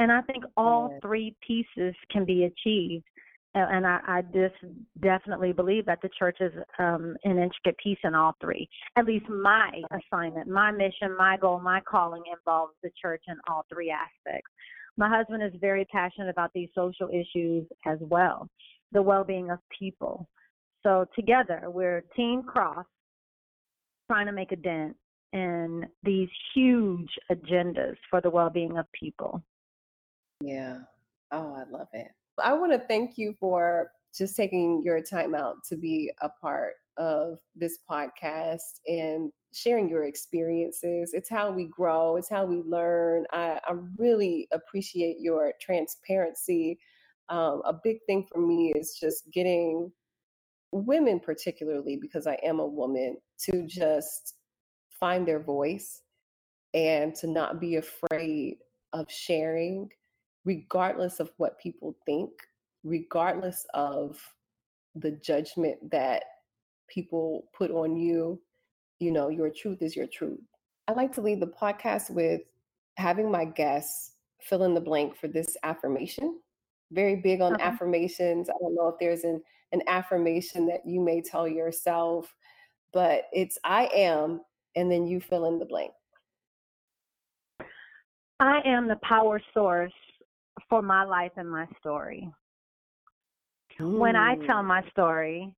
And 0.00 0.10
I 0.10 0.22
think 0.22 0.44
all 0.56 0.98
three 1.00 1.36
pieces 1.46 1.94
can 2.10 2.24
be 2.24 2.44
achieved 2.44 3.04
and 3.54 3.86
I, 3.86 4.00
I 4.06 4.22
just 4.22 4.54
definitely 5.02 5.52
believe 5.52 5.86
that 5.86 6.00
the 6.02 6.10
church 6.18 6.38
is 6.40 6.52
um, 6.78 7.16
an 7.24 7.38
intricate 7.38 7.76
piece 7.82 7.98
in 8.04 8.14
all 8.14 8.36
three. 8.40 8.68
At 8.96 9.06
least 9.06 9.28
my 9.28 9.70
assignment, 9.90 10.48
my 10.48 10.70
mission, 10.70 11.16
my 11.18 11.36
goal, 11.36 11.60
my 11.60 11.80
calling 11.80 12.22
involves 12.32 12.74
the 12.82 12.90
church 13.00 13.22
in 13.28 13.36
all 13.48 13.66
three 13.72 13.90
aspects. 13.90 14.50
My 14.96 15.08
husband 15.08 15.42
is 15.42 15.52
very 15.60 15.84
passionate 15.86 16.28
about 16.28 16.52
these 16.54 16.68
social 16.74 17.08
issues 17.08 17.66
as 17.86 17.98
well, 18.00 18.48
the 18.92 19.02
well-being 19.02 19.50
of 19.50 19.58
people. 19.76 20.28
So 20.82 21.06
together, 21.16 21.64
we're 21.66 22.04
Team 22.16 22.42
Cross, 22.42 22.86
trying 24.10 24.26
to 24.26 24.32
make 24.32 24.52
a 24.52 24.56
dent 24.56 24.96
in 25.32 25.86
these 26.02 26.28
huge 26.54 27.10
agendas 27.30 27.96
for 28.10 28.20
the 28.20 28.30
well-being 28.30 28.78
of 28.78 28.86
people. 28.92 29.42
Yeah. 30.40 30.78
Oh, 31.32 31.54
I 31.54 31.70
love 31.70 31.88
it. 31.92 32.10
I 32.42 32.52
want 32.52 32.72
to 32.72 32.78
thank 32.78 33.16
you 33.18 33.34
for 33.38 33.90
just 34.16 34.36
taking 34.36 34.82
your 34.82 35.00
time 35.00 35.34
out 35.34 35.64
to 35.68 35.76
be 35.76 36.12
a 36.20 36.28
part 36.28 36.74
of 36.96 37.38
this 37.54 37.78
podcast 37.88 38.80
and 38.86 39.30
sharing 39.52 39.88
your 39.88 40.04
experiences. 40.04 41.12
It's 41.14 41.28
how 41.28 41.50
we 41.50 41.64
grow, 41.66 42.16
it's 42.16 42.28
how 42.28 42.44
we 42.44 42.62
learn. 42.62 43.24
I, 43.32 43.60
I 43.66 43.74
really 43.98 44.48
appreciate 44.52 45.16
your 45.20 45.52
transparency. 45.60 46.78
Um, 47.28 47.62
a 47.64 47.72
big 47.72 47.98
thing 48.06 48.26
for 48.30 48.40
me 48.40 48.72
is 48.76 48.98
just 49.00 49.30
getting 49.32 49.90
women, 50.72 51.20
particularly 51.20 51.96
because 51.96 52.26
I 52.26 52.38
am 52.42 52.60
a 52.60 52.66
woman, 52.66 53.16
to 53.46 53.66
just 53.66 54.34
find 54.88 55.26
their 55.26 55.40
voice 55.40 56.02
and 56.74 57.14
to 57.16 57.26
not 57.26 57.60
be 57.60 57.76
afraid 57.76 58.58
of 58.92 59.10
sharing 59.10 59.88
regardless 60.50 61.20
of 61.20 61.30
what 61.36 61.60
people 61.60 61.94
think, 62.04 62.30
regardless 62.82 63.64
of 63.72 64.18
the 64.96 65.12
judgment 65.12 65.78
that 65.92 66.24
people 66.88 67.44
put 67.56 67.70
on 67.70 67.96
you, 67.96 68.40
you 68.98 69.12
know, 69.12 69.28
your 69.28 69.48
truth 69.48 69.80
is 69.80 69.94
your 69.94 70.08
truth. 70.08 70.40
I 70.88 70.92
like 70.92 71.12
to 71.12 71.20
leave 71.20 71.38
the 71.38 71.46
podcast 71.46 72.10
with 72.10 72.40
having 72.96 73.30
my 73.30 73.44
guests 73.44 74.14
fill 74.40 74.64
in 74.64 74.74
the 74.74 74.80
blank 74.80 75.16
for 75.16 75.28
this 75.28 75.56
affirmation. 75.62 76.40
Very 76.90 77.14
big 77.14 77.40
on 77.40 77.54
uh-huh. 77.54 77.68
affirmations. 77.68 78.50
I 78.50 78.54
don't 78.60 78.74
know 78.74 78.88
if 78.88 78.96
there's 78.98 79.22
an, 79.22 79.40
an 79.70 79.82
affirmation 79.86 80.66
that 80.66 80.80
you 80.84 81.00
may 81.00 81.22
tell 81.22 81.46
yourself, 81.46 82.34
but 82.92 83.26
it's 83.32 83.56
I 83.62 83.88
am, 83.94 84.40
and 84.74 84.90
then 84.90 85.06
you 85.06 85.20
fill 85.20 85.46
in 85.46 85.60
the 85.60 85.64
blank. 85.64 85.92
I 88.40 88.62
am 88.64 88.88
the 88.88 88.98
power 89.04 89.40
source 89.54 89.92
for 90.70 90.80
my 90.80 91.04
life 91.04 91.32
and 91.36 91.50
my 91.50 91.66
story. 91.78 92.30
Ooh. 93.80 93.98
When 93.98 94.16
I 94.16 94.36
tell 94.46 94.62
my 94.62 94.82
story, 94.90 95.52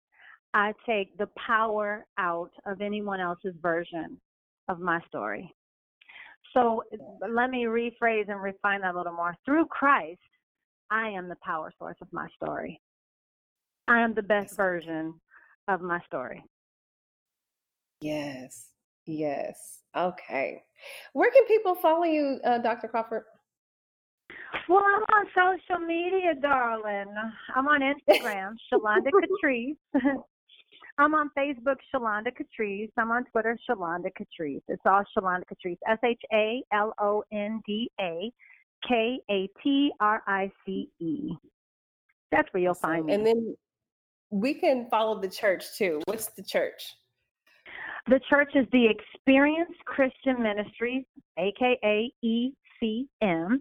I 0.55 0.73
take 0.87 1.17
the 1.19 1.29
power 1.47 2.07
out 2.19 2.51
of 2.67 2.81
anyone 2.81 3.21
else's 3.21 3.55
version 3.61 4.21
of 4.69 4.81
my 4.81 5.01
story. 5.07 5.55
So 6.55 6.83
let 7.31 7.51
me 7.51 7.65
rephrase 7.65 8.29
and 8.29 8.43
refine 8.43 8.83
that 8.83 8.95
a 8.95 8.99
little 8.99 9.13
more. 9.13 9.35
Through 9.45 9.67
Christ, 9.67 10.21
I 10.91 11.09
am 11.09 11.29
the 11.29 11.37
power 11.43 11.73
source 11.79 11.97
of 12.03 12.09
my 12.13 12.29
story. 12.43 12.81
I 13.89 14.01
am 14.01 14.15
the 14.15 14.23
best 14.23 14.57
version 14.57 15.15
of 15.69 15.81
my 15.81 16.01
story. 16.07 16.45
Yes, 18.01 18.69
yes. 19.07 19.81
Okay. 19.97 20.63
Where 21.13 21.31
can 21.31 21.47
people 21.47 21.75
follow 21.77 22.05
you, 22.05 22.39
uh, 22.45 22.59
Dr. 22.59 22.89
Crawford? 22.89 23.25
Well, 24.69 24.85
I'm 24.85 25.03
on 25.03 25.27
social 25.35 25.85
media, 25.85 26.35
darling. 26.41 27.15
I'm 27.55 27.69
on 27.69 27.81
Instagram, 27.81 28.55
Shalonda 28.73 29.09
Katrice. 29.11 29.77
I'm 30.99 31.15
on 31.15 31.31
Facebook, 31.37 31.77
Shalonda 31.95 32.29
Katrice. 32.29 32.91
I'm 32.99 33.11
on 33.11 33.25
Twitter, 33.25 33.59
Shalonda 33.69 34.11
Katrice. 34.19 34.63
It's 34.69 34.83
all 34.85 35.03
Shalonda 35.17 35.43
Katrice. 35.45 35.79
S 35.89 35.99
H 36.05 36.21
A 36.33 36.63
L 36.73 36.93
O 37.01 37.25
N 37.33 37.61
D 37.67 37.91
A 38.01 38.31
K 38.87 39.19
A 39.31 39.49
T 39.63 39.91
R 40.01 40.23
I 40.27 40.51
C 40.67 40.91
E. 41.01 41.31
That's 42.31 42.49
where 42.53 42.63
you'll 42.63 42.75
find 42.75 43.07
me. 43.07 43.15
And 43.15 43.27
then 43.27 43.57
we 44.31 44.55
can 44.55 44.87
follow 44.91 45.21
the 45.21 45.29
church 45.29 45.65
too. 45.77 46.01
What's 46.05 46.27
the 46.29 46.43
church? 46.43 46.83
The 48.09 48.21
church 48.29 48.51
is 48.55 48.67
the 48.73 48.87
Experience 48.87 49.71
Christian 49.87 50.43
Ministries, 50.43 51.05
aka 51.39 52.13
ECM 52.25 53.61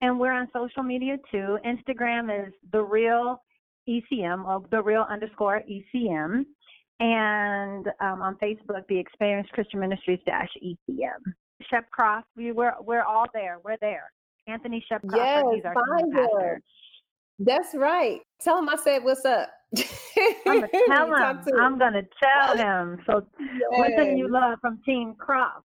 and 0.00 0.18
we're 0.18 0.32
on 0.32 0.48
social 0.52 0.82
media 0.82 1.16
too. 1.30 1.58
Instagram 1.64 2.46
is 2.46 2.52
the 2.72 2.82
real 2.82 3.42
ECM 3.88 4.44
or 4.46 4.64
the 4.70 4.82
real 4.82 5.06
underscore 5.08 5.62
ECM, 5.68 6.44
and 7.00 7.86
um, 8.00 8.22
on 8.22 8.36
Facebook, 8.36 8.86
the 8.88 8.98
Experience 8.98 9.48
Christian 9.52 9.80
Ministries 9.80 10.20
dash 10.26 10.50
ECM. 10.62 11.32
Shep 11.70 11.90
Cross, 11.90 12.24
we 12.36 12.52
we're 12.52 12.74
we're 12.80 13.02
all 13.02 13.26
there. 13.34 13.58
We're 13.64 13.78
there. 13.80 14.10
Anthony 14.46 14.84
Shep 14.88 15.02
Cross, 15.06 15.18
yes, 15.18 15.44
he's 15.54 15.64
our 15.64 15.74
pastor. 15.74 16.60
That's 17.40 17.74
right. 17.74 18.20
Tell 18.40 18.58
him 18.58 18.68
I 18.68 18.76
said 18.76 19.04
what's 19.04 19.24
up. 19.24 19.50
I'm 20.46 20.60
gonna 20.60 20.68
tell 20.88 21.06
him. 21.06 21.36
I'm 21.60 21.78
gonna 21.78 22.02
tell 22.22 22.56
him. 22.56 22.98
So, 23.06 23.26
yes. 23.40 23.92
thing 23.96 24.18
you 24.18 24.28
love 24.30 24.58
from 24.60 24.80
Team 24.84 25.14
Cross. 25.18 25.62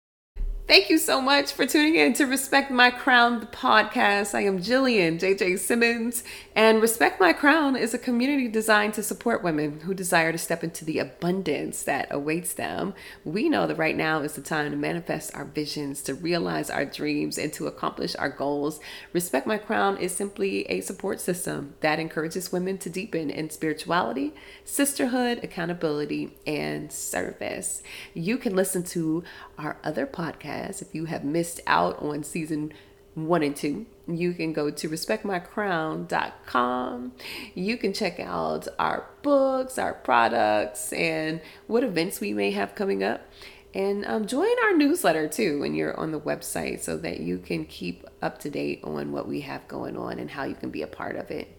Thank 0.70 0.92
you 0.92 1.00
so 1.00 1.20
much 1.20 1.52
for 1.52 1.66
tuning 1.66 1.96
in 1.96 2.14
to 2.14 2.28
Respect 2.28 2.70
My 2.70 2.92
Crown, 2.92 3.40
the 3.40 3.48
podcast. 3.48 4.36
I 4.36 4.42
am 4.42 4.60
Jillian 4.60 5.20
JJ 5.20 5.58
Simmons, 5.58 6.24
and 6.56 6.80
Respect 6.80 7.20
My 7.20 7.34
Crown 7.34 7.76
is 7.76 7.96
a 7.96 7.98
community 7.98 8.48
designed 8.48 8.94
to 8.94 9.02
support 9.02 9.42
women 9.42 9.80
who 9.80 9.96
desire 9.96 10.32
to 10.32 10.38
step 10.38 10.64
into 10.64 10.86
the 10.86 11.00
abundance 11.00 11.82
that 11.86 12.08
awaits 12.12 12.54
them. 12.54 12.94
We 13.26 13.50
know 13.50 13.66
that 13.66 13.80
right 13.80 13.98
now 13.98 14.22
is 14.22 14.34
the 14.34 14.44
time 14.44 14.70
to 14.70 14.78
manifest 14.78 15.34
our 15.34 15.46
visions, 15.46 16.04
to 16.04 16.14
realize 16.14 16.70
our 16.70 16.86
dreams, 16.86 17.40
and 17.40 17.52
to 17.54 17.66
accomplish 17.66 18.16
our 18.18 18.30
goals. 18.30 18.80
Respect 19.12 19.48
My 19.48 19.58
Crown 19.58 19.98
is 19.98 20.16
simply 20.16 20.70
a 20.70 20.82
support 20.82 21.20
system 21.20 21.74
that 21.80 21.98
encourages 21.98 22.52
women 22.52 22.78
to 22.78 22.92
deepen 22.92 23.32
in 23.32 23.50
spirituality, 23.50 24.36
sisterhood, 24.66 25.40
accountability, 25.42 26.38
and 26.46 26.92
service. 26.92 27.82
You 28.14 28.38
can 28.38 28.56
listen 28.56 28.84
to 28.84 29.24
our 29.58 29.76
other 29.84 30.06
podcasts 30.06 30.59
podcast. 30.60 30.82
If 30.82 30.96
you 30.96 31.06
have 31.06 31.24
missed 31.24 31.62
out 31.68 32.02
on 32.02 32.24
season 32.24 32.74
one 33.16 33.42
and 33.44 33.56
two, 33.56 33.86
you 34.08 34.34
can 34.34 34.52
go 34.54 34.72
to 34.72 34.90
respectmycrown.com. 34.90 37.12
You 37.56 37.78
can 37.78 37.94
check 37.94 38.20
out 38.20 38.68
our 38.78 39.06
books, 39.22 39.78
our 39.78 39.94
products, 39.94 40.92
and 40.94 41.40
what 41.68 41.84
events 41.84 42.20
we 42.20 42.34
may 42.34 42.52
have 42.52 42.76
coming 42.76 43.04
up. 43.04 43.22
And 43.74 44.06
um, 44.06 44.26
join 44.26 44.50
our 44.64 44.76
newsletter 44.76 45.28
too 45.28 45.60
when 45.60 45.76
you're 45.76 45.96
on 46.00 46.12
the 46.12 46.20
website 46.20 46.80
so 46.80 46.98
that 46.98 47.20
you 47.20 47.38
can 47.38 47.66
keep 47.66 48.04
up 48.20 48.40
to 48.40 48.50
date 48.50 48.80
on 48.84 49.12
what 49.12 49.28
we 49.28 49.42
have 49.42 49.68
going 49.68 49.96
on 49.96 50.18
and 50.18 50.32
how 50.32 50.46
you 50.46 50.56
can 50.56 50.72
be 50.72 50.82
a 50.82 50.88
part 50.88 51.16
of 51.16 51.30
it. 51.30 51.56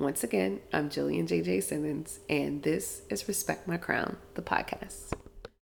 Once 0.00 0.24
again, 0.24 0.58
I'm 0.72 0.90
Jillian 0.90 1.28
JJ 1.28 1.62
Simmons, 1.62 2.18
and 2.28 2.64
this 2.64 3.02
is 3.08 3.28
Respect 3.28 3.68
My 3.68 3.76
Crown, 3.76 4.16
the 4.34 4.42
podcast. 4.42 5.12